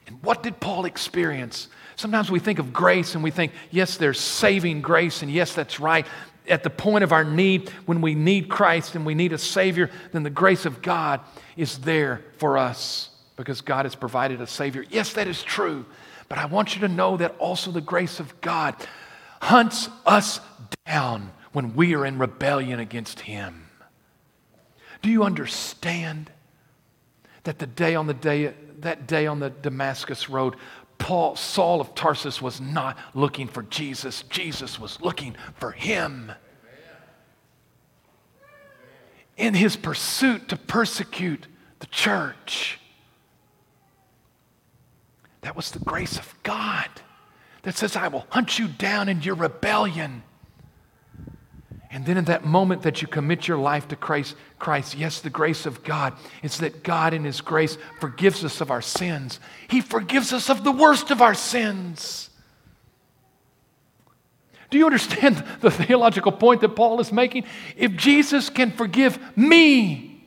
And 0.09 0.21
what 0.25 0.43
did 0.43 0.59
Paul 0.59 0.87
experience? 0.87 1.69
Sometimes 1.95 2.29
we 2.29 2.41
think 2.41 2.59
of 2.59 2.73
grace 2.73 3.15
and 3.15 3.23
we 3.23 3.31
think, 3.31 3.53
yes, 3.71 3.97
there's 3.97 4.19
saving 4.19 4.83
grace, 4.83 5.23
and 5.23 5.31
yes, 5.31 5.55
that's 5.55 5.79
right 5.79 6.07
at 6.49 6.63
the 6.63 6.71
point 6.71 7.05
of 7.05 7.13
our 7.13 7.25
need, 7.25 7.69
when 7.87 8.01
we 8.01 8.15
need 8.15 8.49
Christ 8.49 8.95
and 8.95 9.07
we 9.07 9.15
need 9.15 9.33
a 9.33 9.39
Savior, 9.39 9.91
then 10.13 10.23
the 10.23 10.31
grace 10.31 10.67
of 10.67 10.83
God 10.83 11.21
is 11.57 11.79
there 11.79 12.23
for 12.39 12.59
us 12.59 13.11
because 13.37 13.61
God 13.61 13.85
has 13.87 13.95
provided 13.95 14.41
a 14.41 14.47
Savior. 14.47 14.85
Yes, 14.91 15.13
that 15.15 15.29
is 15.29 15.43
true. 15.43 15.85
But 16.29 16.39
I 16.39 16.47
want 16.47 16.75
you 16.75 16.81
to 16.83 16.89
know 16.89 17.17
that 17.17 17.37
also 17.39 17.71
the 17.71 17.81
grace 17.81 18.21
of 18.21 18.41
God 18.41 18.75
hunts 19.41 19.89
us 20.07 20.41
down 20.87 21.33
when 21.53 21.75
we 21.75 21.95
are 21.95 22.07
in 22.07 22.19
rebellion 22.19 22.79
against 22.79 23.21
Him. 23.21 23.67
Do 25.03 25.11
you 25.11 25.25
understand 25.25 26.31
that 27.45 27.59
the 27.59 27.67
day 27.67 27.95
on 27.95 28.07
the 28.07 28.15
day 28.15 28.55
that 28.81 29.07
day 29.07 29.27
on 29.27 29.41
the 29.41 29.51
Damascus 29.51 30.29
road, 30.29 30.57
Paul, 31.01 31.35
Saul 31.35 31.81
of 31.81 31.95
Tarsus 31.97 32.41
was 32.41 32.61
not 32.61 32.97
looking 33.15 33.49
for 33.49 33.63
Jesus, 33.65 34.23
Jesus 34.25 34.79
was 34.79 35.01
looking 35.01 35.35
for 35.57 35.73
him. 35.73 36.31
In 39.37 39.55
his 39.55 39.75
pursuit 39.75 40.51
to 40.51 40.57
persecute 40.57 41.47
the 41.79 41.87
church. 41.87 42.79
That 45.41 45.57
was 45.57 45.71
the 45.71 45.79
grace 45.79 46.19
of 46.19 46.35
God 46.43 46.89
that 47.63 47.77
says, 47.77 47.97
I 47.97 48.09
will 48.09 48.27
hunt 48.29 48.59
you 48.59 48.69
down 48.69 49.09
in 49.09 49.23
your 49.23 49.35
rebellion. 49.35 50.23
And 51.93 52.07
then 52.07 52.17
in 52.17 52.27
that 52.27 52.45
moment 52.45 52.83
that 52.83 53.03
you 53.03 53.09
commit 53.09 53.49
your 53.49 53.59
life 53.59 53.89
to 53.89 53.97
Christ, 53.97 54.37
Christ, 54.61 54.97
yes, 54.97 55.21
the 55.21 55.31
grace 55.31 55.67
of 55.67 55.83
God 55.83 56.15
is 56.43 56.59
that 56.59 56.85
God 56.85 57.13
in 57.13 57.25
His 57.25 57.41
grace 57.41 57.77
forgives 57.99 58.45
us 58.45 58.61
of 58.61 58.71
our 58.71 58.83
sins. 58.83 59.41
He 59.69 59.81
forgives 59.81 60.33
us 60.33 60.49
of 60.49 60.63
the 60.63 60.71
worst 60.71 61.11
of 61.11 61.21
our 61.21 61.35
sins. 61.35 62.31
Do 64.71 64.79
you 64.79 64.87
understand 64.87 65.45
the 65.61 65.71
theological 65.71 66.31
point 66.31 66.61
that 66.61 66.77
Paul 66.77 67.01
is 67.01 67.11
making? 67.11 67.45
If 67.77 67.97
Jesus 67.97 68.51
can 68.51 68.71
forgive 68.71 69.19
me, 69.37 70.25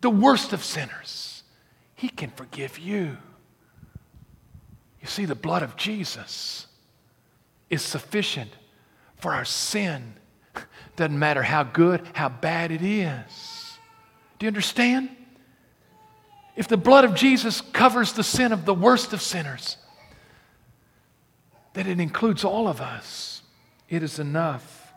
the 0.00 0.10
worst 0.10 0.52
of 0.52 0.64
sinners, 0.64 1.44
He 1.94 2.08
can 2.08 2.30
forgive 2.30 2.76
you. 2.76 3.18
You 5.00 5.06
see, 5.06 5.26
the 5.26 5.36
blood 5.36 5.62
of 5.62 5.76
Jesus 5.76 6.66
is 7.68 7.82
sufficient 7.82 8.50
for 9.16 9.32
our 9.32 9.44
sin 9.44 10.14
doesn't 10.96 11.18
matter 11.18 11.42
how 11.42 11.62
good, 11.62 12.02
how 12.12 12.28
bad 12.28 12.70
it 12.70 12.82
is. 12.82 13.78
Do 14.38 14.46
you 14.46 14.48
understand? 14.48 15.08
If 16.56 16.68
the 16.68 16.76
blood 16.76 17.04
of 17.04 17.14
Jesus 17.14 17.60
covers 17.60 18.12
the 18.12 18.22
sin 18.24 18.52
of 18.52 18.64
the 18.64 18.74
worst 18.74 19.12
of 19.12 19.22
sinners, 19.22 19.76
that 21.72 21.86
it 21.86 22.00
includes 22.00 22.44
all 22.44 22.68
of 22.68 22.80
us, 22.80 23.42
it 23.88 24.02
is 24.02 24.18
enough. 24.18 24.92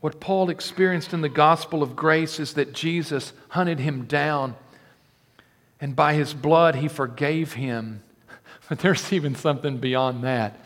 What 0.00 0.20
Paul 0.20 0.50
experienced 0.50 1.12
in 1.12 1.20
the 1.20 1.28
gospel 1.28 1.82
of 1.82 1.96
grace 1.96 2.38
is 2.38 2.54
that 2.54 2.72
Jesus 2.72 3.32
hunted 3.48 3.80
him 3.80 4.04
down, 4.04 4.56
and 5.80 5.96
by 5.96 6.14
his 6.14 6.34
blood 6.34 6.74
he 6.76 6.88
forgave 6.88 7.54
him. 7.54 8.02
But 8.68 8.80
there's 8.80 9.12
even 9.12 9.36
something 9.36 9.78
beyond 9.78 10.24
that. 10.24 10.58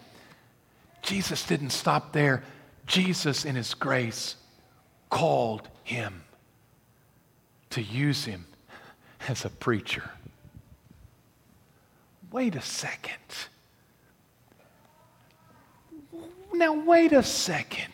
Jesus 1.03 1.45
didn't 1.45 1.71
stop 1.71 2.13
there. 2.13 2.43
Jesus, 2.91 3.45
in 3.45 3.55
His 3.55 3.73
grace, 3.73 4.35
called 5.11 5.69
him 5.85 6.23
to 7.71 7.83
use 7.83 8.25
him 8.25 8.47
as 9.29 9.45
a 9.45 9.51
preacher. 9.51 10.11
Wait 12.33 12.55
a 12.55 12.63
second. 12.63 13.15
Now, 16.53 16.75
wait 16.75 17.13
a 17.13 17.23
second. 17.23 17.93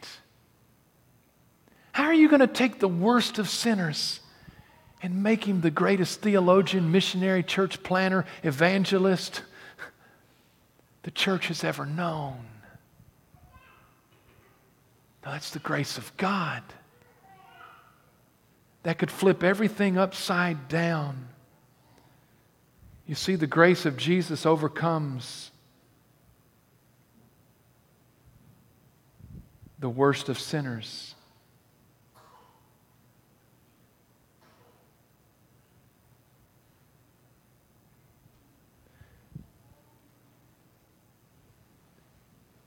How 1.92 2.04
are 2.04 2.14
you 2.14 2.28
going 2.28 2.40
to 2.40 2.46
take 2.46 2.78
the 2.78 2.88
worst 2.88 3.38
of 3.38 3.48
sinners 3.48 4.20
and 5.02 5.22
make 5.22 5.44
him 5.44 5.62
the 5.62 5.70
greatest 5.70 6.20
theologian, 6.20 6.90
missionary, 6.90 7.42
church 7.42 7.82
planner, 7.82 8.26
evangelist 8.42 9.42
the 11.02 11.10
church 11.10 11.48
has 11.48 11.64
ever 11.64 11.86
known? 11.86 12.55
Now, 15.26 15.32
that's 15.32 15.50
the 15.50 15.58
grace 15.58 15.98
of 15.98 16.16
God. 16.16 16.62
That 18.84 18.96
could 18.96 19.10
flip 19.10 19.42
everything 19.42 19.98
upside 19.98 20.68
down. 20.68 21.26
You 23.08 23.16
see, 23.16 23.34
the 23.34 23.48
grace 23.48 23.86
of 23.86 23.96
Jesus 23.96 24.46
overcomes 24.46 25.50
the 29.80 29.88
worst 29.88 30.28
of 30.28 30.38
sinners. 30.38 31.16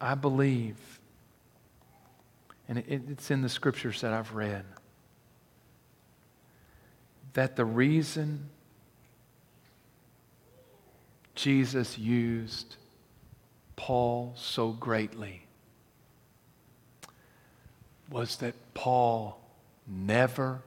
I 0.02 0.16
believe 0.16 0.89
and 2.70 2.78
it, 2.78 3.02
it's 3.10 3.32
in 3.32 3.42
the 3.42 3.50
scriptures 3.50 4.02
that 4.02 4.14
I've 4.14 4.36
read, 4.36 4.64
that 7.34 7.56
the 7.56 7.66
reason 7.66 8.48
Jesus 11.34 11.98
used 11.98 12.76
Paul 13.76 14.34
so 14.38 14.70
greatly 14.72 15.42
was 18.12 18.38
that 18.38 18.54
Paul 18.74 19.40
never 19.88 20.62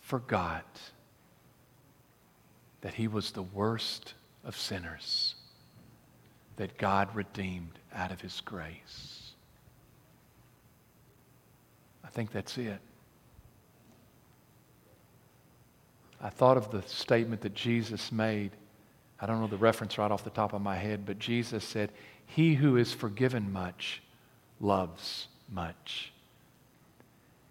forgot 0.00 0.80
that 2.80 2.94
he 2.94 3.06
was 3.06 3.30
the 3.30 3.42
worst 3.42 4.14
of 4.44 4.56
sinners 4.56 5.36
that 6.56 6.78
God 6.78 7.14
redeemed 7.14 7.78
out 7.94 8.10
of 8.10 8.20
his 8.20 8.40
grace 8.40 9.23
think 12.08 12.32
that's 12.32 12.58
it. 12.58 12.78
I 16.20 16.30
thought 16.30 16.56
of 16.56 16.70
the 16.70 16.82
statement 16.82 17.42
that 17.42 17.54
Jesus 17.54 18.10
made. 18.10 18.52
I 19.20 19.26
don't 19.26 19.40
know 19.40 19.46
the 19.46 19.56
reference 19.56 19.98
right 19.98 20.10
off 20.10 20.24
the 20.24 20.30
top 20.30 20.52
of 20.52 20.62
my 20.62 20.76
head, 20.76 21.04
but 21.04 21.18
Jesus 21.18 21.64
said, 21.64 21.92
He 22.26 22.54
who 22.54 22.76
is 22.76 22.92
forgiven 22.92 23.52
much 23.52 24.02
loves 24.60 25.28
much. 25.50 26.12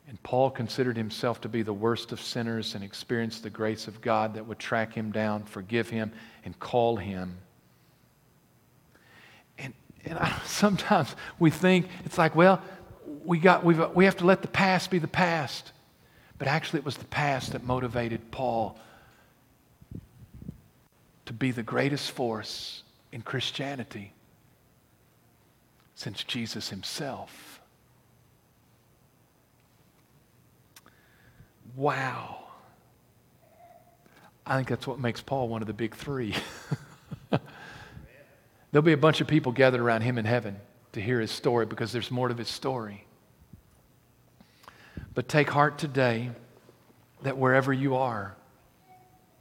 And 0.07 0.21
Paul 0.23 0.49
considered 0.49 0.97
himself 0.97 1.39
to 1.41 1.49
be 1.49 1.61
the 1.61 1.73
worst 1.73 2.11
of 2.11 2.19
sinners 2.19 2.75
and 2.75 2.83
experienced 2.83 3.43
the 3.43 3.49
grace 3.49 3.87
of 3.87 4.01
God 4.01 4.33
that 4.33 4.45
would 4.45 4.59
track 4.59 4.93
him 4.93 5.11
down, 5.11 5.43
forgive 5.43 5.89
him, 5.89 6.11
and 6.43 6.59
call 6.59 6.97
him. 6.97 7.37
And 10.05 10.19
I, 10.19 10.41
sometimes 10.45 11.15
we 11.39 11.49
think 11.49 11.87
it's 12.05 12.17
like, 12.17 12.35
well, 12.35 12.61
we, 13.25 13.39
got, 13.39 13.63
we 13.63 13.75
uh, 13.75 13.89
we 13.89 14.05
have 14.05 14.17
to 14.17 14.25
let 14.25 14.41
the 14.41 14.47
past 14.47 14.91
be 14.91 14.99
the 14.99 15.07
past. 15.07 15.71
But 16.37 16.47
actually, 16.47 16.79
it 16.79 16.85
was 16.85 16.97
the 16.97 17.05
past 17.05 17.53
that 17.53 17.63
motivated 17.63 18.31
Paul 18.31 18.77
to 21.25 21.33
be 21.33 21.51
the 21.51 21.63
greatest 21.63 22.11
force 22.11 22.83
in 23.11 23.21
Christianity 23.21 24.13
since 25.95 26.23
Jesus 26.23 26.69
himself. 26.69 27.61
Wow. 31.75 32.39
I 34.45 34.57
think 34.57 34.67
that's 34.67 34.85
what 34.85 34.99
makes 34.99 35.21
Paul 35.21 35.47
one 35.47 35.61
of 35.61 35.67
the 35.67 35.73
big 35.73 35.95
three. 35.95 36.35
There'll 38.71 38.83
be 38.83 38.93
a 38.93 38.97
bunch 38.97 39.21
of 39.21 39.27
people 39.27 39.51
gathered 39.51 39.79
around 39.79 40.01
him 40.01 40.17
in 40.17 40.25
heaven 40.25 40.57
to 40.91 41.01
hear 41.01 41.19
his 41.21 41.31
story 41.31 41.65
because 41.65 41.91
there's 41.91 42.11
more 42.11 42.27
to 42.27 42.33
his 42.33 42.49
story. 42.49 43.05
But 45.13 45.27
take 45.27 45.49
heart 45.49 45.77
today 45.77 46.31
that 47.21 47.37
wherever 47.37 47.71
you 47.71 47.95
are, 47.95 48.35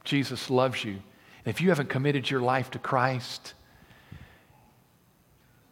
Jesus 0.03 0.49
loves 0.49 0.83
you. 0.83 0.91
And 0.91 1.53
if 1.53 1.61
you 1.61 1.69
haven't 1.69 1.89
committed 1.89 2.29
your 2.29 2.41
life 2.41 2.71
to 2.71 2.79
Christ, 2.79 3.53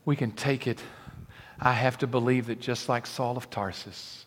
we 0.06 0.16
can 0.16 0.32
take 0.32 0.68
it. 0.68 0.82
I 1.60 1.74
have 1.74 2.00
to 2.00 2.08
believe 2.08 2.48
that 2.48 2.60
just 2.60 2.90
like 2.90 3.06
Saul 3.06 3.38
of 3.38 3.50
Tarsus, 3.50 4.26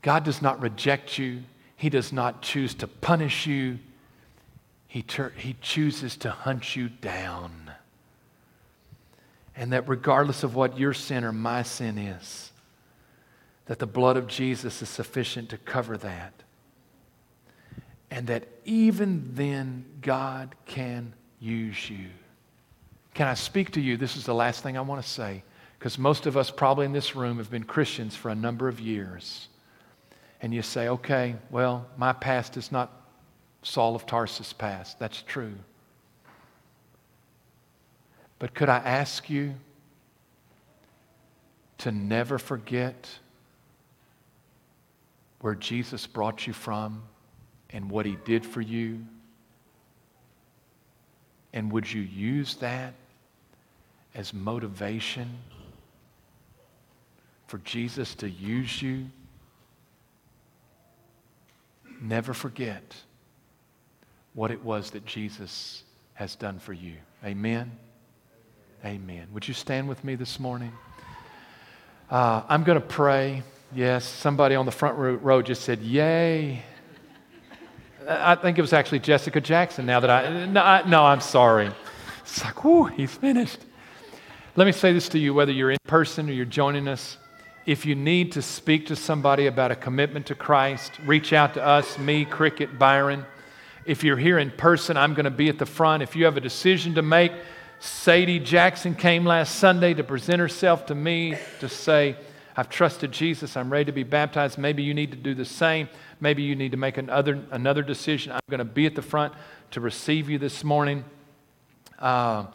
God 0.00 0.24
does 0.24 0.40
not 0.40 0.60
reject 0.62 1.18
you. 1.18 1.42
He 1.76 1.90
does 1.90 2.12
not 2.12 2.42
choose 2.42 2.74
to 2.74 2.88
punish 2.88 3.46
you. 3.46 3.78
He, 4.86 5.02
ter- 5.02 5.30
he 5.30 5.54
chooses 5.60 6.16
to 6.18 6.30
hunt 6.30 6.74
you 6.74 6.88
down. 6.88 7.72
And 9.54 9.72
that 9.72 9.88
regardless 9.88 10.42
of 10.42 10.54
what 10.54 10.78
your 10.78 10.94
sin 10.94 11.24
or 11.24 11.32
my 11.32 11.62
sin 11.62 11.98
is, 11.98 12.47
that 13.68 13.78
the 13.78 13.86
blood 13.86 14.16
of 14.16 14.26
Jesus 14.26 14.82
is 14.82 14.88
sufficient 14.88 15.50
to 15.50 15.58
cover 15.58 15.96
that. 15.98 16.32
And 18.10 18.26
that 18.26 18.48
even 18.64 19.30
then, 19.34 19.84
God 20.00 20.54
can 20.64 21.12
use 21.38 21.88
you. 21.88 22.08
Can 23.12 23.28
I 23.28 23.34
speak 23.34 23.70
to 23.72 23.80
you? 23.80 23.98
This 23.98 24.16
is 24.16 24.24
the 24.24 24.34
last 24.34 24.62
thing 24.62 24.78
I 24.78 24.80
want 24.80 25.02
to 25.02 25.08
say, 25.08 25.42
because 25.78 25.98
most 25.98 26.24
of 26.24 26.34
us, 26.36 26.50
probably 26.50 26.86
in 26.86 26.92
this 26.92 27.14
room, 27.14 27.36
have 27.36 27.50
been 27.50 27.64
Christians 27.64 28.16
for 28.16 28.30
a 28.30 28.34
number 28.34 28.68
of 28.68 28.80
years. 28.80 29.48
And 30.40 30.54
you 30.54 30.62
say, 30.62 30.88
okay, 30.88 31.36
well, 31.50 31.86
my 31.98 32.14
past 32.14 32.56
is 32.56 32.72
not 32.72 32.90
Saul 33.62 33.94
of 33.94 34.06
Tarsus' 34.06 34.54
past. 34.54 34.98
That's 34.98 35.20
true. 35.20 35.52
But 38.38 38.54
could 38.54 38.70
I 38.70 38.78
ask 38.78 39.28
you 39.28 39.56
to 41.78 41.92
never 41.92 42.38
forget 42.38 43.10
where 45.40 45.54
Jesus 45.54 46.06
brought 46.06 46.46
you 46.46 46.52
from 46.52 47.02
and 47.70 47.90
what 47.90 48.06
he 48.06 48.16
did 48.24 48.44
for 48.44 48.60
you? 48.60 49.04
And 51.52 51.72
would 51.72 51.90
you 51.90 52.02
use 52.02 52.56
that 52.56 52.94
as 54.14 54.34
motivation 54.34 55.38
for 57.46 57.58
Jesus 57.58 58.14
to 58.16 58.28
use 58.28 58.82
you? 58.82 59.06
Never 62.00 62.32
forget 62.32 62.94
what 64.34 64.50
it 64.50 64.62
was 64.64 64.90
that 64.90 65.04
Jesus 65.04 65.82
has 66.14 66.36
done 66.36 66.58
for 66.58 66.72
you. 66.72 66.94
Amen. 67.24 67.72
Amen. 68.84 69.26
Would 69.32 69.48
you 69.48 69.54
stand 69.54 69.88
with 69.88 70.04
me 70.04 70.14
this 70.14 70.38
morning? 70.38 70.72
Uh, 72.10 72.42
I'm 72.48 72.62
going 72.62 72.80
to 72.80 72.86
pray. 72.86 73.42
Yes, 73.74 74.06
somebody 74.06 74.54
on 74.54 74.64
the 74.64 74.72
front 74.72 74.96
row 74.96 75.42
just 75.42 75.62
said, 75.62 75.80
Yay. 75.80 76.62
I 78.08 78.34
think 78.36 78.56
it 78.56 78.62
was 78.62 78.72
actually 78.72 79.00
Jessica 79.00 79.42
Jackson 79.42 79.84
now 79.84 80.00
that 80.00 80.08
I, 80.08 80.46
no, 80.46 80.62
I, 80.62 80.88
no 80.88 81.04
I'm 81.04 81.20
sorry. 81.20 81.70
It's 82.22 82.42
like, 82.42 82.64
whoo, 82.64 82.84
he's 82.84 83.14
finished. 83.14 83.58
Let 84.56 84.64
me 84.64 84.72
say 84.72 84.94
this 84.94 85.10
to 85.10 85.18
you 85.18 85.34
whether 85.34 85.52
you're 85.52 85.70
in 85.70 85.78
person 85.86 86.30
or 86.30 86.32
you're 86.32 86.46
joining 86.46 86.88
us. 86.88 87.18
If 87.66 87.84
you 87.84 87.94
need 87.94 88.32
to 88.32 88.40
speak 88.40 88.86
to 88.86 88.96
somebody 88.96 89.46
about 89.46 89.70
a 89.70 89.76
commitment 89.76 90.24
to 90.26 90.34
Christ, 90.34 90.92
reach 91.04 91.34
out 91.34 91.52
to 91.54 91.62
us, 91.62 91.98
me, 91.98 92.24
Cricket, 92.24 92.78
Byron. 92.78 93.26
If 93.84 94.02
you're 94.02 94.16
here 94.16 94.38
in 94.38 94.50
person, 94.50 94.96
I'm 94.96 95.12
going 95.12 95.24
to 95.24 95.30
be 95.30 95.50
at 95.50 95.58
the 95.58 95.66
front. 95.66 96.02
If 96.02 96.16
you 96.16 96.24
have 96.24 96.38
a 96.38 96.40
decision 96.40 96.94
to 96.94 97.02
make, 97.02 97.32
Sadie 97.80 98.38
Jackson 98.38 98.94
came 98.94 99.26
last 99.26 99.56
Sunday 99.56 99.92
to 99.92 100.02
present 100.02 100.40
herself 100.40 100.86
to 100.86 100.94
me 100.94 101.36
to 101.60 101.68
say, 101.68 102.16
I've 102.58 102.68
trusted 102.68 103.12
Jesus. 103.12 103.56
I'm 103.56 103.70
ready 103.70 103.84
to 103.84 103.92
be 103.92 104.02
baptized. 104.02 104.58
Maybe 104.58 104.82
you 104.82 104.92
need 104.92 105.12
to 105.12 105.16
do 105.16 105.32
the 105.32 105.44
same. 105.44 105.88
Maybe 106.18 106.42
you 106.42 106.56
need 106.56 106.72
to 106.72 106.76
make 106.76 106.98
another, 106.98 107.40
another 107.52 107.82
decision. 107.82 108.32
I'm 108.32 108.40
going 108.50 108.58
to 108.58 108.64
be 108.64 108.84
at 108.84 108.96
the 108.96 109.02
front 109.02 109.32
to 109.70 109.80
receive 109.80 110.28
you 110.28 110.38
this 110.38 110.64
morning. 110.64 111.04
Uh, 112.00 112.46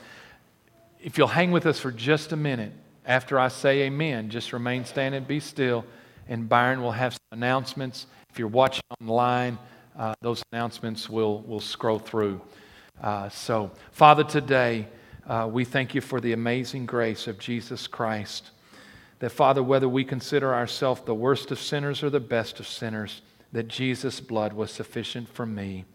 if 0.99 1.17
you'll 1.17 1.27
hang 1.29 1.51
with 1.51 1.65
us 1.65 1.79
for 1.79 1.89
just 1.89 2.33
a 2.33 2.35
minute 2.35 2.73
after 3.05 3.39
I 3.39 3.47
say 3.47 3.83
amen, 3.83 4.29
just 4.29 4.51
remain 4.51 4.83
standing, 4.83 5.23
be 5.23 5.39
still, 5.39 5.85
and 6.27 6.49
Byron 6.49 6.81
will 6.81 6.91
have 6.91 7.13
some 7.13 7.39
announcements. 7.39 8.07
If 8.29 8.37
you're 8.37 8.49
watching 8.49 8.83
online, 8.99 9.57
uh, 9.97 10.15
those 10.19 10.43
announcements 10.51 11.09
will, 11.09 11.43
will 11.43 11.61
scroll 11.61 11.99
through. 11.99 12.41
Uh, 13.01 13.29
so, 13.29 13.71
Father, 13.93 14.25
today 14.25 14.85
uh, 15.29 15.47
we 15.49 15.63
thank 15.63 15.95
you 15.95 16.01
for 16.01 16.19
the 16.19 16.33
amazing 16.33 16.85
grace 16.85 17.25
of 17.25 17.39
Jesus 17.39 17.87
Christ 17.87 18.49
that, 19.23 19.29
Father, 19.29 19.63
whether 19.63 19.87
we 19.87 20.03
consider 20.03 20.53
ourselves 20.53 20.99
the 21.05 21.15
worst 21.15 21.49
of 21.49 21.57
sinners 21.57 22.03
or 22.03 22.09
the 22.09 22.19
best 22.19 22.59
of 22.59 22.67
sinners, 22.67 23.21
that 23.53 23.69
Jesus' 23.69 24.19
blood 24.19 24.51
was 24.51 24.69
sufficient 24.69 25.29
for 25.29 25.45
me. 25.45 25.85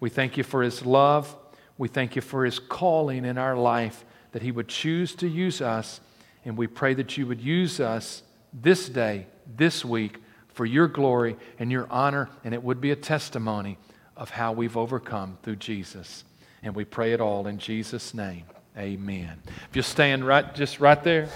We 0.00 0.10
thank 0.10 0.36
you 0.36 0.42
for 0.42 0.60
his 0.60 0.84
love. 0.84 1.36
We 1.78 1.86
thank 1.86 2.16
you 2.16 2.20
for 2.20 2.44
his 2.44 2.58
calling 2.58 3.24
in 3.24 3.38
our 3.38 3.56
life, 3.56 4.04
that 4.32 4.42
he 4.42 4.50
would 4.50 4.66
choose 4.66 5.14
to 5.14 5.28
use 5.28 5.60
us. 5.60 6.00
And 6.44 6.56
we 6.56 6.66
pray 6.66 6.94
that 6.94 7.16
you 7.16 7.28
would 7.28 7.40
use 7.40 7.78
us 7.78 8.24
this 8.52 8.88
day, 8.88 9.28
this 9.56 9.84
week, 9.84 10.20
for 10.48 10.66
your 10.66 10.88
glory 10.88 11.36
and 11.60 11.70
your 11.70 11.86
honor, 11.92 12.28
and 12.42 12.54
it 12.54 12.64
would 12.64 12.80
be 12.80 12.90
a 12.90 12.96
testimony 12.96 13.78
of 14.16 14.30
how 14.30 14.50
we've 14.50 14.76
overcome 14.76 15.38
through 15.44 15.56
Jesus. 15.56 16.24
And 16.64 16.74
we 16.74 16.84
pray 16.84 17.12
it 17.12 17.20
all 17.20 17.46
in 17.46 17.58
Jesus' 17.58 18.14
name. 18.14 18.46
Amen. 18.76 19.40
If 19.70 19.76
you 19.76 19.82
stand 19.82 20.26
right, 20.26 20.52
just 20.56 20.80
right 20.80 21.04
there. 21.04 21.28